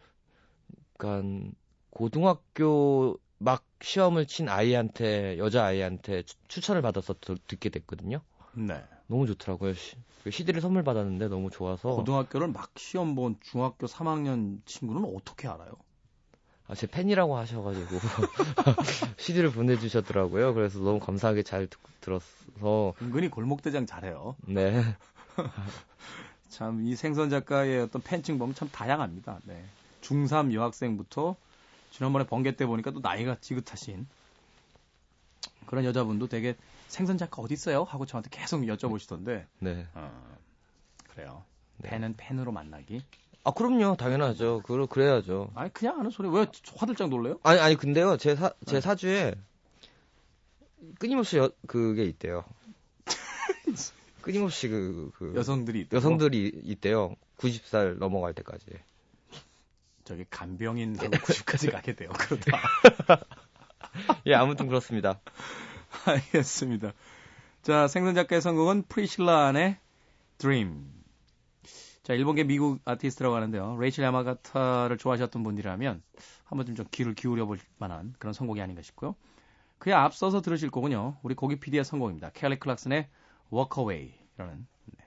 약간 0.94 1.52
고등학교 1.90 3.18
막 3.38 3.64
시험을 3.80 4.26
친 4.26 4.48
아이한테 4.48 5.38
여자 5.38 5.64
아이한테 5.64 6.22
추- 6.22 6.37
추천을 6.48 6.83
받아서 6.83 7.14
드- 7.20 7.37
듣게 7.46 7.68
됐거든요. 7.68 8.20
네. 8.54 8.83
너무 9.07 9.26
좋더라고요. 9.26 9.74
시, 9.74 9.96
그 10.22 10.30
CD를 10.30 10.61
선물 10.61 10.83
받았는데 10.83 11.28
너무 11.28 11.50
좋아서. 11.50 11.94
고등학교를 11.94 12.48
막 12.48 12.70
시험 12.76 13.14
본 13.14 13.37
중학교 13.40 13.87
3학년 13.87 14.62
친구는 14.64 15.04
어떻게 15.14 15.46
알아요? 15.48 15.72
아, 16.66 16.74
제 16.74 16.87
팬이라고 16.87 17.37
하셔가지고 17.37 17.88
CD를 19.18 19.50
보내주셨더라고요. 19.53 20.55
그래서 20.55 20.79
너무 20.79 20.98
감사하게 20.98 21.42
잘 21.42 21.66
듣, 21.66 21.79
들었어. 22.00 22.94
은근히 23.03 23.29
골목대장 23.29 23.87
잘해요. 23.87 24.37
네. 24.46 24.83
참 26.48 26.81
이 26.87 26.94
생선 26.96 27.31
작가의 27.31 27.81
어떤 27.83 28.00
팬층 28.00 28.38
보면 28.38 28.55
참 28.55 28.68
다양합니다. 28.70 29.40
네. 29.44 29.64
중3 30.03 30.53
여학생부터 30.55 31.37
지난번에 31.90 32.24
번개 32.27 32.55
때 32.57 32.64
보니까 32.66 32.92
또 32.92 33.00
나이가 33.00 33.37
지긋하신 33.40 34.07
그런 35.66 35.85
여자분도 35.85 36.29
되게 36.29 36.57
생선 36.88 37.18
작가 37.18 37.42
어디 37.42 37.55
있어요? 37.55 37.83
하고 37.85 38.07
저한테 38.07 38.31
계속 38.31 38.61
여쭤보시던데. 38.62 39.46
네. 39.59 39.87
어, 39.94 40.37
그래요. 41.11 41.42
네. 41.79 41.90
팬은 41.90 42.14
팬으로 42.16 42.53
만나기. 42.53 43.03
아, 43.44 43.52
그럼요. 43.52 43.96
당연하죠. 43.96 44.62
그, 44.64 44.87
그래야죠. 44.87 45.50
아니 45.54 45.72
그냥 45.72 45.98
하는 45.98 46.11
소리 46.11 46.28
왜 46.28 46.46
화들짝 46.76 47.11
놀래요? 47.11 47.38
아니, 47.42 47.61
아니, 47.61 47.76
근데요. 47.76 48.16
제 48.16 48.35
사, 48.35 48.52
제 48.66 48.76
네. 48.76 48.80
사주에 48.80 49.35
끊임없이 50.98 51.37
여, 51.37 51.50
그게 51.66 52.04
있대요. 52.04 52.44
끊임없이 54.22 54.68
그, 54.68 55.11
그 55.16 55.35
여성들이 55.37 55.80
있다고? 55.80 55.96
여성들이 55.96 56.62
있대요. 56.64 57.14
90살 57.38 57.98
넘어갈 57.98 58.33
때까지. 58.33 58.64
저기 60.04 60.24
간병인하고 60.30 61.11
90까지 61.11 61.70
가게 61.70 61.94
돼요. 61.94 62.11
그러다. 62.18 62.61
예, 64.26 64.35
아무튼 64.35 64.68
그렇습니다. 64.68 65.20
알겠습니다. 66.07 66.92
자, 67.62 67.88
생선 67.88 68.14
작가의 68.14 68.42
선곡은 68.42 68.85
프리실라 68.88 69.46
안의 69.46 69.78
Dream. 70.38 71.04
자, 72.05 72.12
일본계 72.12 72.45
미국 72.45 72.83
아티스트라고 72.85 73.35
하는데요. 73.35 73.79
레이첼 73.79 74.05
야마가타를 74.05 74.99
좋아하셨던 74.99 75.43
분이라면 75.43 76.03
한 76.45 76.57
번쯤 76.59 76.75
좀 76.75 76.87
귀를 76.90 77.14
기울여 77.14 77.47
볼 77.47 77.59
만한 77.79 78.14
그런 78.19 78.35
선곡이 78.35 78.61
아닌가 78.61 78.83
싶고요. 78.83 79.17
그에 79.79 79.95
앞서서 79.95 80.43
들으실 80.43 80.71
곡은요. 80.71 81.17
우리 81.23 81.35
고기 81.35 81.57
PD의 81.57 81.83
선곡입니다. 81.83 82.31
켈리 82.35 82.59
클락슨의 82.59 83.09
Walk 83.51 83.81
Away라는 83.81 84.67
네. 84.85 85.05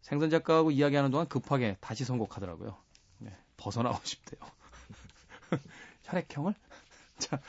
생선 0.00 0.30
작가하고 0.30 0.70
이야기하는 0.70 1.10
동안 1.10 1.28
급하게 1.28 1.76
다시 1.82 2.06
선곡하더라고요. 2.06 2.78
네, 3.18 3.36
벗어나고 3.58 3.98
싶대요. 4.02 4.40
혈액형을? 6.04 6.54
자, 7.18 7.40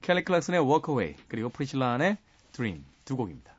켈리 0.00 0.22
클락슨의 0.22 0.60
Walk 0.60 0.92
Away 0.92 1.16
그리고 1.26 1.48
프리실라 1.48 1.94
안의 1.94 2.18
Dream 2.52 2.84
두 3.04 3.16
곡입니다. 3.16 3.51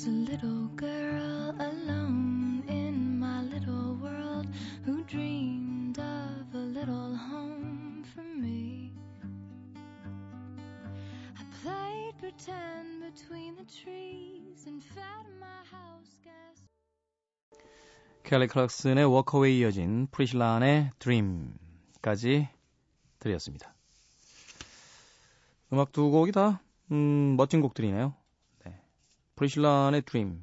Was 0.00 0.06
a 0.06 0.32
little 0.32 0.66
girl 0.76 1.54
alone 1.58 2.64
in 2.68 3.18
my 3.18 3.42
little 3.42 3.96
world 4.00 4.46
who 4.82 5.02
dreamed 5.04 5.98
of 5.98 6.54
a 6.54 6.64
little 6.72 7.14
home 7.14 8.02
for 8.14 8.22
me. 8.22 8.92
I 11.36 11.44
played 11.62 12.14
pretend 12.18 13.02
between 13.02 13.56
the 13.56 13.64
trees 13.64 14.64
and 14.66 14.82
fed 14.82 15.26
my 15.38 15.60
house 15.70 16.16
gas. 16.24 16.64
켈리 18.24 18.46
클락슨의 18.46 19.04
Walk 19.04 19.34
Away 19.34 19.58
이어진 19.58 20.08
안의 20.40 20.92
Dream까지 20.98 22.48
들렸습니다. 23.18 23.74
음악 25.74 25.92
두 25.92 26.10
곡이 26.10 26.32
다 26.32 26.62
음, 26.90 27.36
멋진 27.36 27.60
곡들이네요. 27.60 28.14
네. 29.40 29.46
프리실란의 29.46 30.02
Dream 30.02 30.42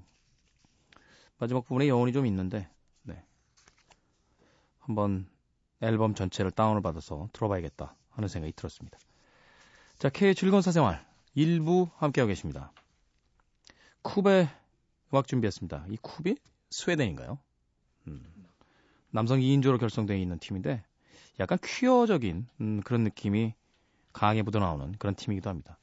마지막 1.38 1.63
부분에 1.65 1.88
여운이 1.88 2.13
좀 2.13 2.25
있는데 2.25 2.67
네. 3.03 3.23
한번 4.79 5.27
앨범 5.81 6.15
전체를 6.15 6.49
다운을 6.49 6.81
받아서 6.81 7.29
들어봐야겠다 7.31 7.95
하는 8.10 8.27
생각이 8.27 8.53
들었습니다. 8.53 8.97
자, 9.99 10.10
K의 10.10 10.33
즐거운 10.33 10.63
사생활 10.63 11.05
1부 11.36 11.91
함께하고 11.97 12.29
계십니다. 12.29 12.71
쿱의 14.01 14.49
음악 15.13 15.27
준비했습니다. 15.27 15.86
이 15.89 15.97
쿱이 15.97 16.39
스웨덴인가요? 16.71 17.38
음, 18.07 18.25
남성 19.12 19.39
2인조로 19.39 19.79
결성되어 19.79 20.17
있는 20.17 20.39
팀인데 20.39 20.83
약간 21.39 21.60
퀴어적인 21.63 22.47
음, 22.62 22.81
그런 22.81 23.03
느낌이 23.03 23.53
강하게 24.12 24.41
묻어나오는 24.41 24.93
그런 24.93 25.13
팀이기도 25.13 25.51
합니다. 25.51 25.77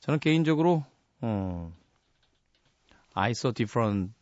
저는 0.00 0.18
개인적으로 0.18 0.86
어, 1.20 1.72
I 3.14 3.32
Saw 3.32 3.52
Different 3.52 4.12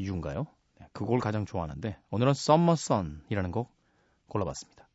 You인가요? 0.00 0.46
네, 0.80 0.86
그 0.92 1.04
곡을 1.04 1.20
가장 1.20 1.44
좋아하는데 1.44 1.98
오늘은 2.10 2.30
Summer 2.30 2.72
Sun이라는 2.72 3.50
곡 3.52 3.70
골라봤습니다. 4.28 4.87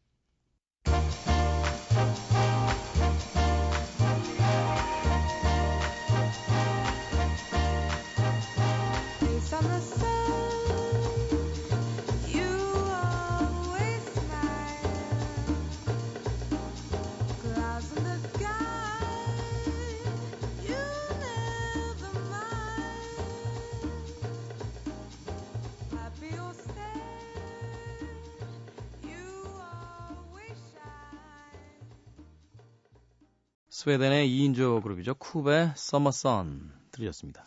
스웨덴의 33.84 34.30
2인조 34.30 34.82
그룹이죠. 34.82 35.16
쿱의 35.16 35.74
Sun 35.74 36.72
들으셨습니다. 36.92 37.46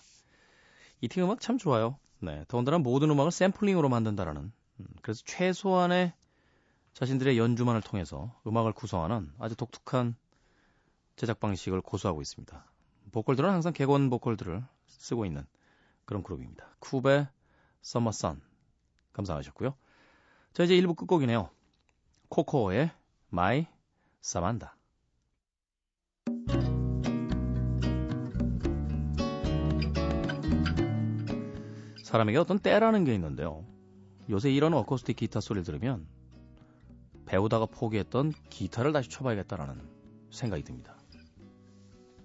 이 1.01 1.09
팀 1.09 1.25
음악 1.25 1.41
참 1.41 1.57
좋아요. 1.57 1.99
네, 2.19 2.45
더군다나 2.47 2.77
모든 2.77 3.09
음악을 3.09 3.33
샘플링으로 3.33 3.89
만든다라는 3.89 4.53
음, 4.81 4.87
그래서 5.01 5.23
최소한의 5.25 6.13
자신들의 6.93 7.39
연주만을 7.39 7.81
통해서 7.81 8.39
음악을 8.47 8.75
구성하는 8.75 9.33
아주 9.39 9.57
독특한 9.57 10.15
제작 11.17 11.41
방식을 11.41 11.81
고수하고 11.81 12.21
있습니다. 12.21 12.71
보컬들은 13.13 13.49
항상 13.49 13.73
객원 13.73 14.11
보컬들을 14.11 14.63
쓰고 14.89 15.25
있는 15.25 15.47
그런 16.05 16.23
그룹입니다. 16.23 16.69
쿱의 16.81 17.29
Sun 17.83 18.43
감상하셨고요. 19.15 19.75
자 20.53 20.65
이제 20.65 20.75
1부 20.83 20.97
끝곡이네요. 20.97 21.49
코코의 22.29 22.91
My 23.33 23.67
Samantha. 24.23 24.69
사 24.69 24.76
람에게 32.19 32.39
어떤 32.39 32.59
때라는 32.59 33.05
게 33.05 33.15
있는데요. 33.15 33.65
요새 34.29 34.51
이런 34.51 34.75
어쿠스틱 34.75 35.17
기타 35.17 35.41
소리를 35.41 35.65
들으면 35.65 36.07
배우다가 37.27 37.67
포기했던 37.67 38.33
기타를 38.51 38.93
다시 38.93 39.09
쳐봐야겠다라는 39.11 39.81
생각이 40.31 40.63
듭니다. 40.63 40.97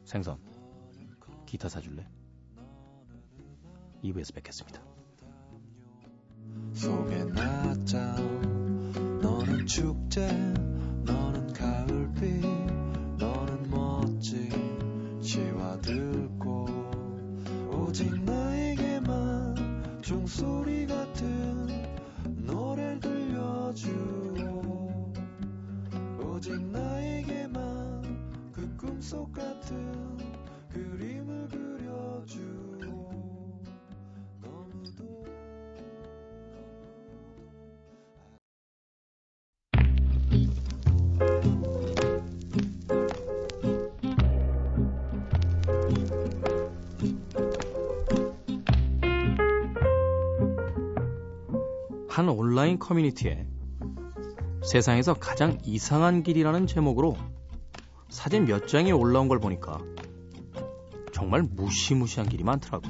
생선, 0.04 0.38
기타 1.45 1.69
사줄래? 1.69 2.08
2부에서 4.04 4.34
뵙겠습니다. 4.34 4.82
속에 6.73 7.23
낮잠 7.25 9.19
너는 9.21 9.65
축제 9.65 10.27
너는 11.06 11.54
가을빛 11.54 12.41
너는 13.17 13.69
멋진 13.69 15.21
시와들고 15.21 16.65
오직 17.73 18.12
나에게만 18.23 18.70
종소리 20.12 20.86
같은 20.88 21.67
노래 22.45 23.00
들려주오. 23.00 24.43
오직 26.19 26.62
나에게만 26.62 28.52
그 28.52 28.76
꿈속 28.76 29.32
같은 29.32 30.17
그림을 30.69 31.47
그려주오. 31.47 32.70
온라인 52.51 52.79
커뮤니티에 52.79 53.47
세상에서 54.61 55.13
가장 55.13 55.57
이상한 55.63 56.21
길이라는 56.21 56.67
제목으로 56.67 57.15
사진 58.09 58.43
몇 58.43 58.67
장이 58.67 58.91
올라온 58.91 59.29
걸 59.29 59.39
보니까 59.39 59.79
정말 61.13 61.43
무시무시한 61.43 62.27
길이 62.27 62.43
많더라고. 62.43 62.89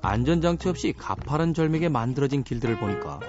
안전장치 0.00 0.70
없이 0.70 0.94
가파른 0.96 1.52
절벽에 1.52 1.90
만들어진 1.90 2.42
길들을 2.42 2.80
보니까 2.80 3.20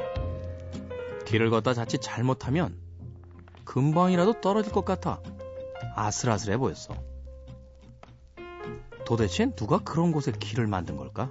길을 1.26 1.50
걷다 1.50 1.74
자칫 1.74 2.00
잘못하면 2.02 2.78
금방이라도 3.66 4.40
떨어질 4.40 4.72
것 4.72 4.86
같아 4.86 5.20
아슬아슬해 5.98 6.58
보였어. 6.58 6.94
도대체 9.06 9.54
누가 9.54 9.80
그런 9.80 10.14
곳에 10.14 10.32
길을 10.32 10.66
만든 10.68 10.96
걸까? 10.96 11.30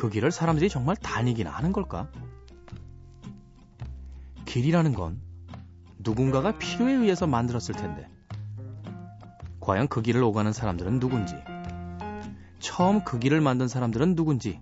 그 0.00 0.08
길을 0.08 0.30
사람들이 0.30 0.70
정말 0.70 0.96
다니기나 0.96 1.50
하는 1.50 1.72
걸까? 1.72 2.08
길이라는 4.46 4.94
건 4.94 5.20
누군가가 5.98 6.56
필요에 6.56 6.94
의해서 6.94 7.26
만들었을 7.26 7.74
텐데, 7.74 8.08
과연 9.60 9.88
그 9.88 10.00
길을 10.00 10.22
오가는 10.22 10.54
사람들은 10.54 11.00
누군지, 11.00 11.34
처음 12.60 13.04
그 13.04 13.18
길을 13.18 13.42
만든 13.42 13.68
사람들은 13.68 14.14
누군지 14.14 14.58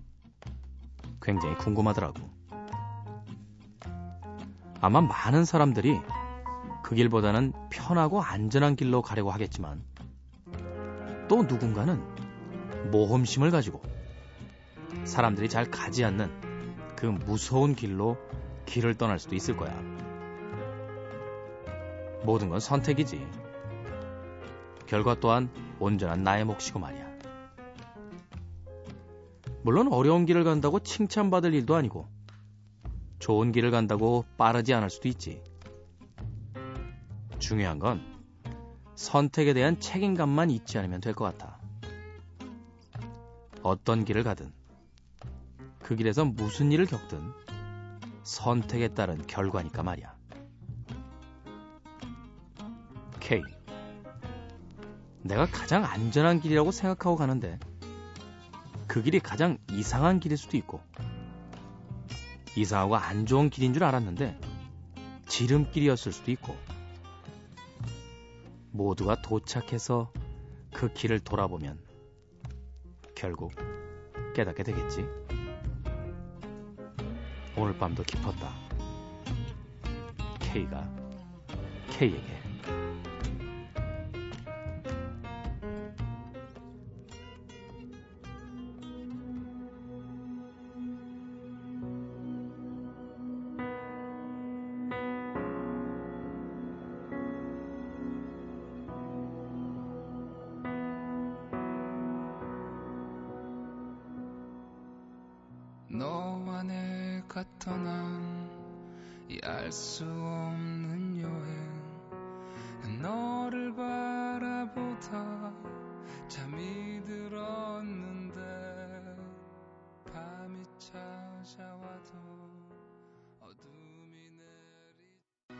굉장히 1.21 1.55
궁금하더라고. 1.55 2.19
아마 4.81 4.99
많은 4.99 5.45
사람들이 5.45 6.01
그 6.83 6.95
길보다는 6.95 7.53
편하고 7.69 8.21
안전한 8.21 8.75
길로 8.75 9.01
가려고 9.01 9.31
하겠지만, 9.31 9.81
또 11.29 11.43
누군가는 11.43 11.97
모험심을 12.91 13.51
가지고 13.51 13.81
사람들이 15.05 15.49
잘 15.49 15.69
가지 15.69 16.03
않는 16.03 16.29
그 16.95 17.05
무서운 17.05 17.75
길로 17.75 18.17
길을 18.65 18.95
떠날 18.95 19.19
수도 19.19 19.35
있을 19.35 19.57
거야. 19.57 19.73
모든 22.23 22.49
건 22.49 22.59
선택이지. 22.59 23.25
결과 24.85 25.15
또한 25.19 25.49
온전한 25.79 26.23
나의 26.23 26.45
몫이고 26.45 26.79
말이야. 26.79 27.07
물론 29.61 29.91
어려운 29.91 30.25
길을 30.25 30.43
간다고 30.43 30.79
칭찬받을 30.79 31.53
일도 31.53 31.75
아니고, 31.75 32.07
좋은 33.19 33.51
길을 33.51 33.71
간다고 33.71 34.25
빠르지 34.37 34.73
않을 34.73 34.89
수도 34.89 35.07
있지. 35.07 35.43
중요한 37.39 37.79
건 37.79 38.01
선택에 38.95 39.53
대한 39.53 39.79
책임감만 39.79 40.49
잊지 40.49 40.77
않으면 40.77 41.01
될 41.01 41.13
것 41.13 41.25
같아. 41.25 41.59
어떤 43.61 44.05
길을 44.05 44.23
가든, 44.23 44.51
그 45.89 45.95
길에서 45.95 46.23
무슨 46.23 46.71
일을 46.71 46.85
겪든 46.85 47.33
선택에 48.21 48.89
따른 48.89 49.25
결과니까 49.25 49.81
말이야. 49.81 50.15
K. 53.19 53.41
내가 55.23 55.47
가장 55.47 55.83
안전한 55.83 56.41
길이라고 56.41 56.69
생각하고 56.69 57.15
가는데 57.15 57.57
그 58.85 59.01
길이 59.01 59.19
가장 59.19 59.57
이상한 59.71 60.19
길일 60.19 60.37
수도 60.37 60.57
있고 60.57 60.79
이상하고 62.55 62.95
안 62.95 63.25
좋은 63.25 63.49
길인 63.49 63.73
줄 63.73 63.83
알았는데 63.83 64.39
지름길이었을 65.27 66.11
수도 66.11 66.29
있고 66.29 66.55
모두가 68.69 69.23
도착해서 69.23 70.13
그 70.71 70.93
길을 70.93 71.21
돌아보면 71.21 71.79
결국 73.15 73.53
깨닫게 74.35 74.61
되겠지. 74.61 75.18
오늘 77.55 77.77
밤도 77.77 78.03
깊었다. 78.03 78.53
K가 80.39 80.87
K에게 81.91 82.38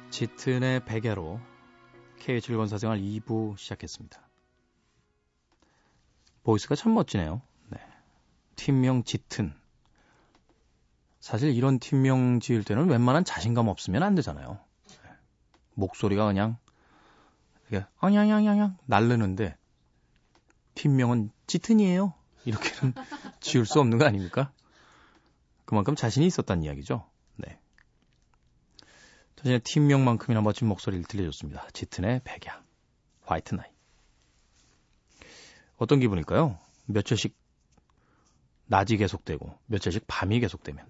짙은의 0.10 0.86
베개로 0.86 1.40
K의 2.20 2.42
즐거운 2.42 2.68
사생활 2.68 3.00
2부 3.00 3.58
시작했습니다. 3.58 4.20
보이스가 6.44 6.76
참 6.76 6.94
멋지네요. 6.94 7.42
네. 7.68 7.80
팀명 8.56 9.04
짙은. 9.04 9.54
사실 11.20 11.52
이런 11.52 11.80
팀명 11.80 12.40
지을 12.40 12.64
때는 12.64 12.90
웬만한 12.90 13.24
자신감 13.24 13.68
없으면 13.68 14.04
안 14.04 14.16
되잖아요. 14.16 14.60
네. 15.04 15.10
목소리가 15.76 16.26
그냥 16.26 16.58
이렇게 17.70 17.86
엉양양양양 18.00 18.78
날르는데 18.86 19.56
팀명은 20.76 21.32
짙은이에요. 21.46 22.14
이렇게는 22.46 22.94
지을 23.42 23.66
수 23.66 23.80
없는 23.80 23.98
거 23.98 24.06
아닙니까? 24.06 24.52
그만큼 25.66 25.96
자신이 25.96 26.26
있었다는 26.26 26.64
이야기죠. 26.64 27.09
네. 29.40 29.44
자신의 29.44 29.60
팀명만큼이나 29.62 30.42
멋진 30.42 30.68
목소리를 30.68 31.06
들려줬습니다. 31.06 31.68
짙은의 31.72 32.22
백야, 32.24 32.62
화이트 33.24 33.56
나이. 33.56 33.68
어떤 35.78 36.00
기분일까요? 36.00 36.60
며칠씩 36.88 37.38
낮이 38.66 38.98
계속되고 38.98 39.58
며칠씩 39.68 40.04
밤이 40.08 40.42
계속되면 40.42 40.86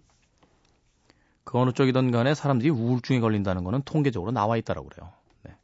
그 1.43 1.59
어느 1.59 1.71
쪽이든 1.71 2.11
간에 2.11 2.33
사람들이 2.33 2.69
우울증에 2.69 3.19
걸린다는 3.19 3.63
거는 3.63 3.83
통계적으로 3.83 4.31
나와 4.31 4.57
있다라고 4.57 4.89
그래요. 4.89 5.13
네. 5.43 5.55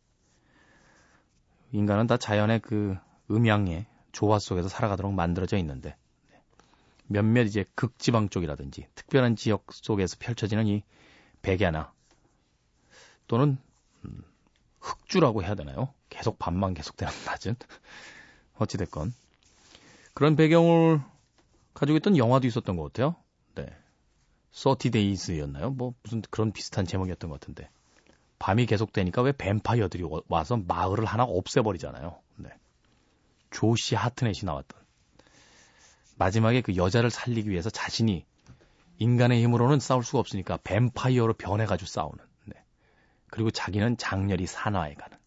인간은 1.72 2.05
다 2.07 2.18
자연의 2.18 2.59
그 2.59 2.95
음양의 3.32 3.88
조화 4.12 4.38
속에서 4.38 4.70
살아가도록 4.70 5.14
만들어져 5.14 5.57
있는데 5.57 5.95
네. 6.30 6.41
몇몇 7.07 7.43
이제 7.43 7.66
극지방 7.74 8.30
쪽이라든지 8.30 8.88
특별한 8.93 9.36
지역 9.36 9.66
속에서 9.72 10.18
펼쳐지는 10.20 10.68
이 10.68 10.84
백야나 11.41 11.95
또는 13.28 13.57
음, 14.05 14.23
흑주라고 14.80 15.43
해야 15.43 15.55
되나요? 15.55 15.93
계속 16.09 16.39
밤만 16.39 16.73
계속되는 16.73 17.11
낮은 17.26 17.55
어찌됐건 18.55 19.13
그런 20.13 20.36
배경을 20.36 21.01
가지고 21.73 21.97
있던 21.97 22.17
영화도 22.17 22.47
있었던 22.47 22.78
것 22.78 22.84
같아요. 22.93 23.15
네. 23.55 23.65
30days였나요? 24.53 25.76
뭐 25.76 25.93
무슨 26.03 26.21
그런 26.30 26.51
비슷한 26.53 26.86
제목이었던 26.86 27.30
것 27.30 27.39
같은데 27.39 27.69
밤이 28.39 28.65
계속되니까 28.65 29.21
왜 29.23 29.32
뱀파이어들이 29.34 30.03
와- 30.03 30.21
와서 30.30 30.57
마을을 30.57 31.05
하나 31.05 31.23
없애버리잖아요. 31.23 32.17
네. 32.38 32.49
조시 33.51 33.95
하트넷이 33.95 34.45
나왔던 34.45 34.80
마지막에 36.17 36.61
그 36.61 36.76
여자를 36.76 37.09
살리기 37.09 37.49
위해서 37.49 37.69
자신이 37.69 38.26
인간의 38.99 39.43
힘으로는 39.43 39.80
싸울 39.80 40.03
수가 40.03 40.19
없으니까 40.19 40.57
뱀파이어로 40.63 41.34
변해가지고 41.34 41.88
싸우는 41.88 42.17
네. 42.17 42.24
그리고 43.36 43.51
자기는 43.51 43.97
장렬히 43.97 44.45
산화해 44.45 44.93
가는 44.93 45.17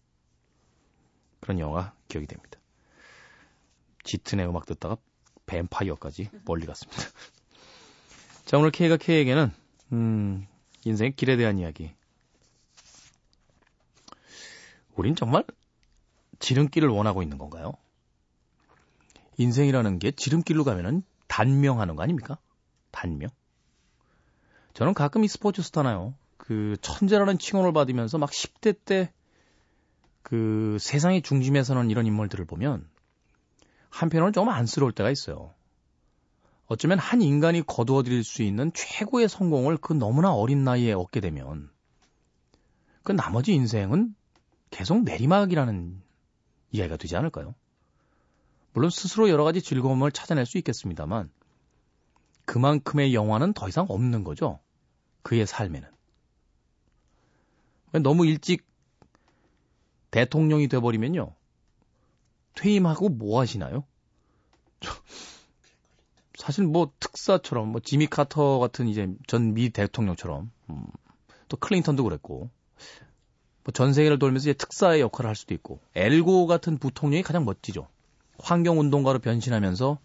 그런 1.39 1.59
영화가 1.59 1.93
기억이 2.07 2.25
됩니다. 2.25 2.59
짙은의 4.03 4.47
음악 4.47 4.65
듣다가 4.65 4.97
뱀파이어까지 5.45 6.31
멀리 6.43 6.65
갔습니다. 6.65 7.03
자, 8.45 8.57
오늘 8.57 8.71
K가 8.71 8.97
K에게는, 8.97 9.51
음, 9.91 10.47
인생의 10.85 11.15
길에 11.15 11.37
대한 11.37 11.59
이야기. 11.59 11.93
우린 14.95 15.15
정말 15.15 15.43
지름길을 16.39 16.89
원하고 16.89 17.21
있는 17.21 17.37
건가요? 17.37 17.73
인생이라는 19.37 19.99
게 19.99 20.09
지름길로 20.09 20.63
가면은 20.63 21.03
단명하는 21.27 21.95
거 21.95 22.01
아닙니까? 22.01 22.39
단명. 22.89 23.29
저는 24.73 24.95
가끔 24.95 25.23
이 25.23 25.27
스포츠 25.27 25.61
스타나요. 25.61 26.15
그 26.49 26.75
천재라는 26.81 27.37
칭호를 27.37 27.71
받으면서 27.71 28.17
막 28.17 28.31
10대 28.31 28.75
때 28.83 29.13
그 30.29 30.77
세상의 30.79 31.23
중심에 31.23 31.63
서는 31.63 31.89
이런 31.89 32.05
인물들을 32.05 32.45
보면 32.45 32.87
한편으로는 33.89 34.33
조금 34.33 34.49
안쓰러울 34.49 34.91
때가 34.91 35.09
있어요. 35.09 35.55
어쩌면 36.67 36.99
한 36.99 37.23
인간이 37.23 37.63
거두어들일 37.65 38.23
수 38.23 38.43
있는 38.43 38.71
최고의 38.75 39.27
성공을 39.27 39.77
그 39.77 39.93
너무나 39.93 40.31
어린 40.31 40.63
나이에 40.63 40.93
얻게 40.93 41.19
되면 41.19 41.71
그 43.01 43.11
나머지 43.11 43.53
인생은 43.53 44.13
계속 44.69 45.01
내리막이라는 45.03 45.99
이야기가 46.71 46.97
되지 46.97 47.15
않을까요? 47.15 47.55
물론 48.73 48.91
스스로 48.91 49.29
여러 49.29 49.43
가지 49.43 49.63
즐거움을 49.63 50.11
찾아낼 50.11 50.45
수 50.45 50.59
있겠습니다만 50.59 51.31
그만큼의 52.45 53.15
영화는 53.15 53.53
더 53.53 53.67
이상 53.67 53.87
없는 53.89 54.23
거죠. 54.23 54.59
그의 55.23 55.47
삶에는. 55.47 55.98
너무 57.91 58.25
일찍 58.25 58.65
대통령이 60.11 60.67
돼버리면요. 60.67 61.33
퇴임하고 62.55 63.09
뭐 63.09 63.39
하시나요? 63.39 63.83
사실 66.35 66.65
뭐 66.65 66.91
특사처럼 66.99 67.69
뭐 67.71 67.81
지미 67.81 68.07
카터 68.07 68.59
같은 68.59 68.87
이제 68.87 69.07
전 69.27 69.53
미 69.53 69.69
대통령처럼 69.69 70.51
음, 70.69 70.85
또 71.47 71.57
클린턴도 71.57 72.03
그랬고 72.03 72.49
뭐 73.63 73.73
전 73.73 73.93
세계를 73.93 74.17
돌면서 74.19 74.49
이제 74.49 74.53
특사의 74.57 75.01
역할을 75.01 75.27
할 75.27 75.35
수도 75.35 75.53
있고 75.53 75.79
엘고 75.95 76.47
같은 76.47 76.77
부통령이 76.77 77.23
가장 77.23 77.45
멋지죠. 77.45 77.87
환경 78.39 78.79
운동가로 78.79 79.19
변신하면서 79.19 79.99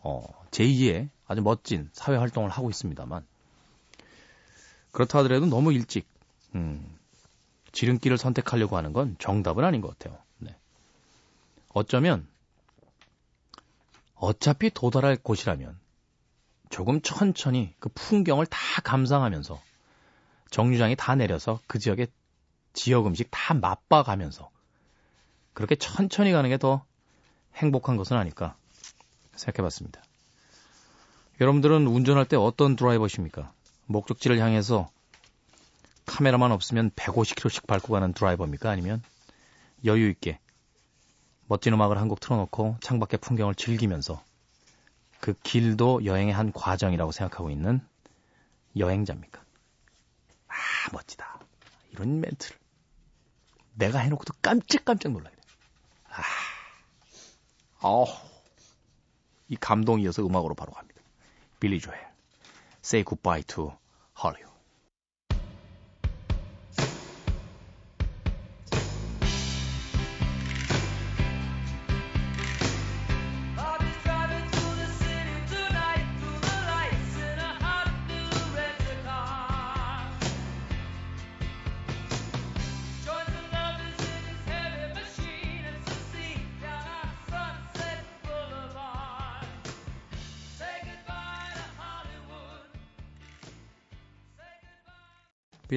어, 0.00 0.22
제2의 0.50 1.08
아주 1.26 1.42
멋진 1.42 1.88
사회 1.92 2.16
활동을 2.16 2.50
하고 2.50 2.68
있습니다만 2.70 3.24
그렇다 4.90 5.20
하더라도 5.20 5.46
너무 5.46 5.72
일찍 5.72 6.06
음, 6.54 6.97
지름길을 7.72 8.18
선택하려고 8.18 8.76
하는 8.76 8.92
건 8.92 9.16
정답은 9.18 9.64
아닌 9.64 9.80
것 9.80 9.98
같아요. 9.98 10.18
네. 10.38 10.56
어쩌면 11.74 12.26
어차피 14.14 14.70
도달할 14.70 15.16
곳이라면 15.16 15.78
조금 16.70 17.00
천천히 17.00 17.74
그 17.78 17.88
풍경을 17.90 18.46
다 18.46 18.58
감상하면서 18.82 19.60
정류장이 20.50 20.96
다 20.96 21.14
내려서 21.14 21.60
그 21.66 21.78
지역의 21.78 22.08
지역 22.72 23.06
음식 23.06 23.28
다 23.30 23.54
맛봐가면서 23.54 24.50
그렇게 25.52 25.76
천천히 25.76 26.32
가는 26.32 26.48
게 26.50 26.58
더 26.58 26.84
행복한 27.58 27.96
것은 27.96 28.16
아닐까 28.16 28.56
생각해 29.34 29.62
봤습니다. 29.64 30.02
여러분들은 31.40 31.86
운전할 31.86 32.26
때 32.26 32.36
어떤 32.36 32.76
드라이버십니까? 32.76 33.52
목적지를 33.86 34.38
향해서 34.38 34.90
카메라만 36.08 36.50
없으면 36.52 36.90
150km씩 36.92 37.66
밟고 37.66 37.92
가는 37.92 38.12
드라이버입니까? 38.12 38.70
아니면 38.70 39.02
여유 39.84 40.08
있게 40.08 40.40
멋진 41.46 41.72
음악을 41.74 41.98
한 41.98 42.08
곡 42.08 42.20
틀어놓고 42.20 42.78
창밖의 42.80 43.20
풍경을 43.20 43.54
즐기면서 43.54 44.22
그 45.20 45.34
길도 45.42 46.04
여행의 46.04 46.32
한 46.34 46.52
과정이라고 46.52 47.12
생각하고 47.12 47.50
있는 47.50 47.80
여행자입니까? 48.76 49.42
아, 50.48 50.54
멋지다. 50.92 51.38
이런 51.90 52.20
멘트를 52.20 52.56
내가 53.74 53.98
해놓고도 54.00 54.34
깜짝깜짝 54.42 55.12
놀라게 55.12 55.36
돼. 55.36 55.42
아, 56.08 56.22
어우, 57.86 58.06
이 59.48 59.56
감동이 59.56 60.06
어서 60.08 60.24
음악으로 60.26 60.54
바로 60.54 60.72
갑니다. 60.72 61.00
빌리 61.60 61.80
조엘, 61.80 61.98
Say 62.84 63.04
Goodbye 63.04 63.42
to 63.44 63.76
Hollywood. 64.22 64.47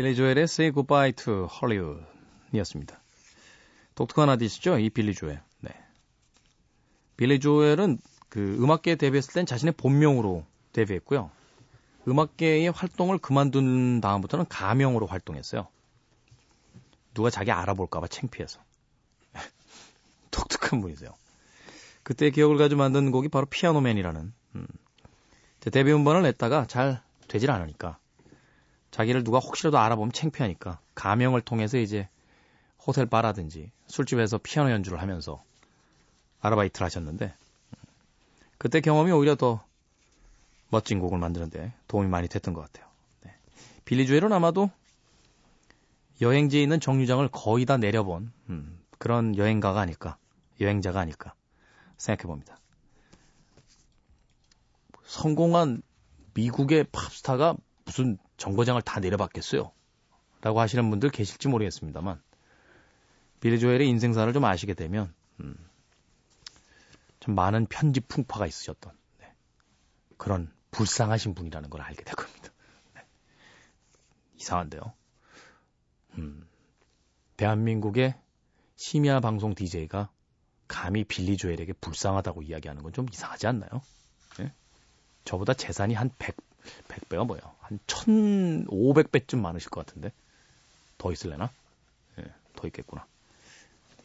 빌리 0.02 0.16
조엘의 0.16 0.46
Say 0.46 0.74
Goodbye 0.74 1.12
to 1.12 1.48
Hollywood 1.48 2.04
이었습니다. 2.54 3.00
독특한 3.94 4.30
아디스죠? 4.32 4.80
이 4.80 4.90
빌리 4.90 5.14
조엘. 5.14 5.40
네. 5.60 5.70
빌리 7.18 7.40
조엘은 7.40 8.00
그 8.28 8.58
음악계에 8.60 8.96
데뷔했을 8.96 9.32
땐 9.34 9.46
자신의 9.46 9.76
본명으로 9.78 10.44
데뷔했고요. 10.74 11.30
음악계의 12.08 12.72
활동을 12.72 13.20
그만둔 13.20 14.02
다음부터는 14.02 14.48
가명으로 14.50 15.06
활동했어요. 15.06 15.68
누가 17.14 17.30
자기 17.30 17.52
알아볼까봐 17.52 18.08
창피해서. 18.08 18.60
독특한 20.32 20.82
분이세요. 20.82 21.12
그때 22.02 22.32
기억을 22.32 22.58
가지고 22.58 22.80
만든 22.80 23.12
곡이 23.12 23.30
바로 23.30 23.46
피아노맨이라는 23.46 24.34
음. 24.56 24.68
데뷔 25.60 25.94
음반을 25.94 26.24
냈다가 26.24 26.66
잘 26.66 27.04
되질 27.28 27.52
않으니까 27.52 28.00
자기를 28.92 29.24
누가 29.24 29.40
혹시라도 29.40 29.80
알아보면 29.80 30.12
창피하니까 30.12 30.80
가명을 30.96 31.42
통해서 31.42 31.78
이제 31.78 32.08
호텔 32.86 33.06
바라든지 33.06 33.72
술집에서 33.88 34.38
피아노 34.38 34.72
연주를 34.72 35.02
하면서 35.02 35.44
아르바이트를 36.42 36.86
하셨는데 36.86 37.34
그때 38.58 38.82
경험이 38.82 39.12
오히려 39.12 39.36
더 39.36 39.64
멋진 40.70 41.00
곡을 41.00 41.18
만드는데 41.18 41.74
도움이 41.88 42.08
많이 42.08 42.28
됐던 42.28 42.54
것 42.54 42.62
같아요. 42.62 42.90
네. 43.24 43.34
빌리 43.86 44.06
조엘은 44.08 44.32
아마도 44.32 44.70
여행지에 46.22 46.62
있는 46.62 46.80
정류장을 46.80 47.28
거의 47.30 47.66
다 47.66 47.78
내려본 47.78 48.32
음, 48.50 48.80
그런 48.98 49.36
여행가가 49.36 49.80
아닐까, 49.80 50.18
여행자가 50.60 51.00
아닐까 51.00 51.34
생각해 51.98 52.28
봅니다. 52.28 52.58
성공한 55.06 55.82
미국의 56.34 56.86
팝스타가 56.92 57.56
무슨 57.84 58.18
정거장을 58.42 58.82
다 58.82 59.00
내려봤겠어요? 59.00 59.72
라고 60.42 60.60
하시는 60.60 60.90
분들 60.90 61.12
계실지 61.12 61.48
모르겠습니다만, 61.48 62.20
빌리 63.40 63.60
조엘의 63.60 63.88
인생사를 63.88 64.34
좀 64.34 64.44
아시게 64.46 64.74
되면, 64.74 65.14
음, 65.42 65.56
좀 67.20 67.36
많은 67.36 67.68
편집 67.68 68.08
풍파가 68.08 68.48
있으셨던, 68.48 68.98
네. 69.20 69.32
그런 70.18 70.52
불쌍하신 70.72 71.36
분이라는 71.36 71.70
걸 71.70 71.82
알게 71.82 72.04
될 72.04 72.16
겁니다. 72.16 72.50
네. 72.96 73.06
이상한데요. 74.38 74.82
음, 76.18 76.48
대한민국의 77.38 78.16
심야 78.76 79.20
방송 79.20 79.54
DJ가 79.54 80.10
감히 80.68 81.04
빌리 81.04 81.38
조엘에게 81.38 81.74
불쌍하다고 81.74 82.42
이야기하는 82.42 82.82
건 82.82 82.92
좀 82.92 83.06
이상하지 83.12 83.46
않나요? 83.46 83.70
네? 84.40 84.52
저보다 85.26 85.54
재산이 85.54 85.94
한 85.94 86.10
100, 86.18 86.36
100배가 86.88 87.26
뭐예요? 87.26 87.44
한 87.60 87.80
1500배쯤 87.88 89.40
많으실 89.40 89.70
것 89.70 89.86
같은데. 89.86 90.12
더 90.98 91.12
있을래나? 91.12 91.52
예, 92.20 92.26
더 92.56 92.68
있겠구나. 92.68 93.06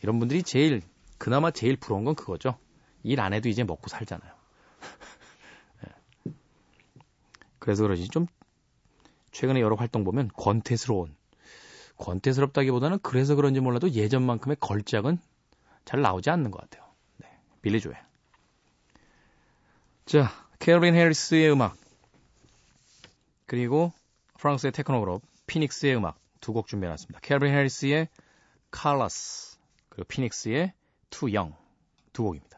이런 0.02 0.18
분들이 0.18 0.42
제일, 0.42 0.82
그나마 1.18 1.50
제일 1.50 1.76
부러운 1.76 2.04
건 2.04 2.14
그거죠. 2.14 2.58
일 3.02 3.20
안 3.20 3.32
해도 3.32 3.48
이제 3.48 3.64
먹고 3.64 3.88
살잖아요. 3.88 4.32
예. 5.86 6.32
그래서 7.58 7.82
그러지 7.82 8.08
좀, 8.08 8.26
최근에 9.32 9.60
여러 9.60 9.76
활동 9.76 10.04
보면 10.04 10.30
권태스러운, 10.36 11.14
권태스럽다기보다는 11.98 12.98
그래서 13.02 13.34
그런지 13.34 13.60
몰라도 13.60 13.90
예전만큼의 13.90 14.56
걸작은 14.60 15.18
잘 15.84 16.00
나오지 16.00 16.30
않는 16.30 16.50
것 16.50 16.60
같아요. 16.62 16.90
네, 17.18 17.28
빌리 17.62 17.80
조엘. 17.80 17.96
자, 20.06 20.30
캐롤린 20.58 20.94
해리스의 20.94 21.50
음악, 21.52 21.76
그리고 23.46 23.92
프랑스의 24.38 24.72
테크노 24.72 25.00
그룹 25.00 25.22
피닉스의 25.46 25.96
음악 25.96 26.18
두 26.40 26.52
곡 26.52 26.66
준비해놨습니다. 26.68 27.20
캐롤린 27.20 27.54
해리스의 27.54 28.08
Colors 28.74 29.58
그리고 29.88 30.06
피닉스의 30.08 30.72
Young 31.28 31.54
두 32.12 32.22
곡입니다. 32.24 32.55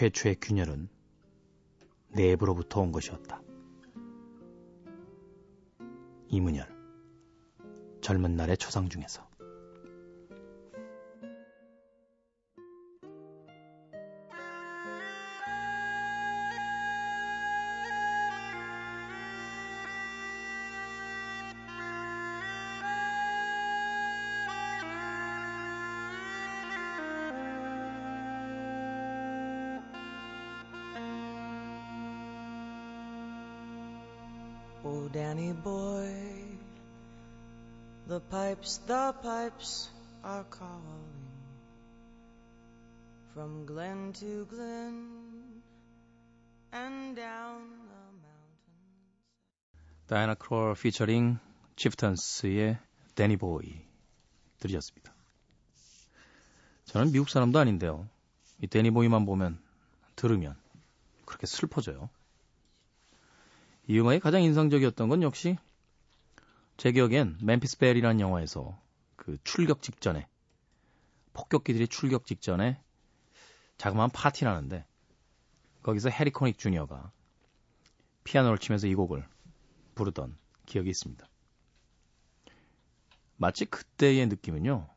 최초의 0.00 0.36
균열은 0.40 0.88
내부로부터 2.08 2.80
온 2.80 2.90
것이었다. 2.90 3.42
이문열 6.28 6.66
젊은 8.00 8.34
날의 8.34 8.56
초상 8.56 8.88
중에서 8.88 9.29
pipes, 38.70 38.78
the 38.86 39.12
pipes 39.22 39.90
are 40.22 40.44
calling 40.44 41.10
from 43.34 43.66
glen 43.66 44.12
to 44.12 44.46
glen 44.46 45.62
and 46.72 47.16
down 47.16 47.62
the 47.88 48.02
mountain. 48.22 48.76
다이아나 50.06 50.34
크롤 50.34 50.74
피처링 50.74 51.38
치프턴스의 51.76 52.78
데니 53.14 53.36
보이 53.36 53.74
들으셨습니다. 54.60 55.12
저는 56.84 57.12
미국 57.12 57.28
사람도 57.28 57.58
아닌데요. 57.58 58.08
이 58.62 58.66
데니 58.66 58.90
보이만 58.90 59.26
보면 59.26 59.58
들으면 60.16 60.56
그렇게 61.24 61.46
슬퍼져요. 61.46 62.08
이 63.88 63.98
음악이 63.98 64.20
가장 64.20 64.42
인상적이었던 64.42 65.08
건 65.08 65.22
역시 65.22 65.56
제 66.80 66.92
기억엔 66.92 67.36
멤피스 67.42 67.76
벨이라는 67.76 68.20
영화에서 68.20 68.80
그 69.14 69.36
출격 69.44 69.82
직전에 69.82 70.26
폭격기들이 71.34 71.88
출격 71.88 72.24
직전에 72.24 72.82
자그마한 73.76 74.08
파티를 74.08 74.50
하는데 74.50 74.86
거기서 75.82 76.08
해리 76.08 76.30
코닉 76.30 76.56
주니어가 76.56 77.12
피아노를 78.24 78.56
치면서 78.56 78.86
이 78.86 78.94
곡을 78.94 79.28
부르던 79.94 80.38
기억이 80.64 80.88
있습니다. 80.88 81.28
마치 83.36 83.66
그때의 83.66 84.26
느낌은요. 84.28 84.88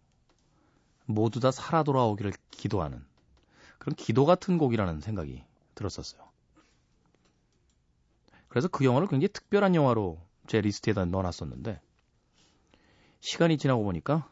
모두 1.05 1.41
다 1.41 1.51
살아 1.51 1.83
돌아오기를 1.83 2.31
기도하는 2.49 3.05
그런 3.77 3.93
기도 3.97 4.23
같은 4.23 4.57
곡이라는 4.57 5.01
생각이 5.01 5.43
들었었어요. 5.75 6.31
그래서 8.47 8.69
그 8.69 8.85
영화를 8.85 9.09
굉장히 9.09 9.33
특별한 9.33 9.75
영화로 9.75 10.21
제 10.47 10.61
리스트에다 10.61 11.05
넣어놨었는데 11.05 11.79
시간이 13.21 13.57
지나고 13.57 13.83
보니까 13.83 14.29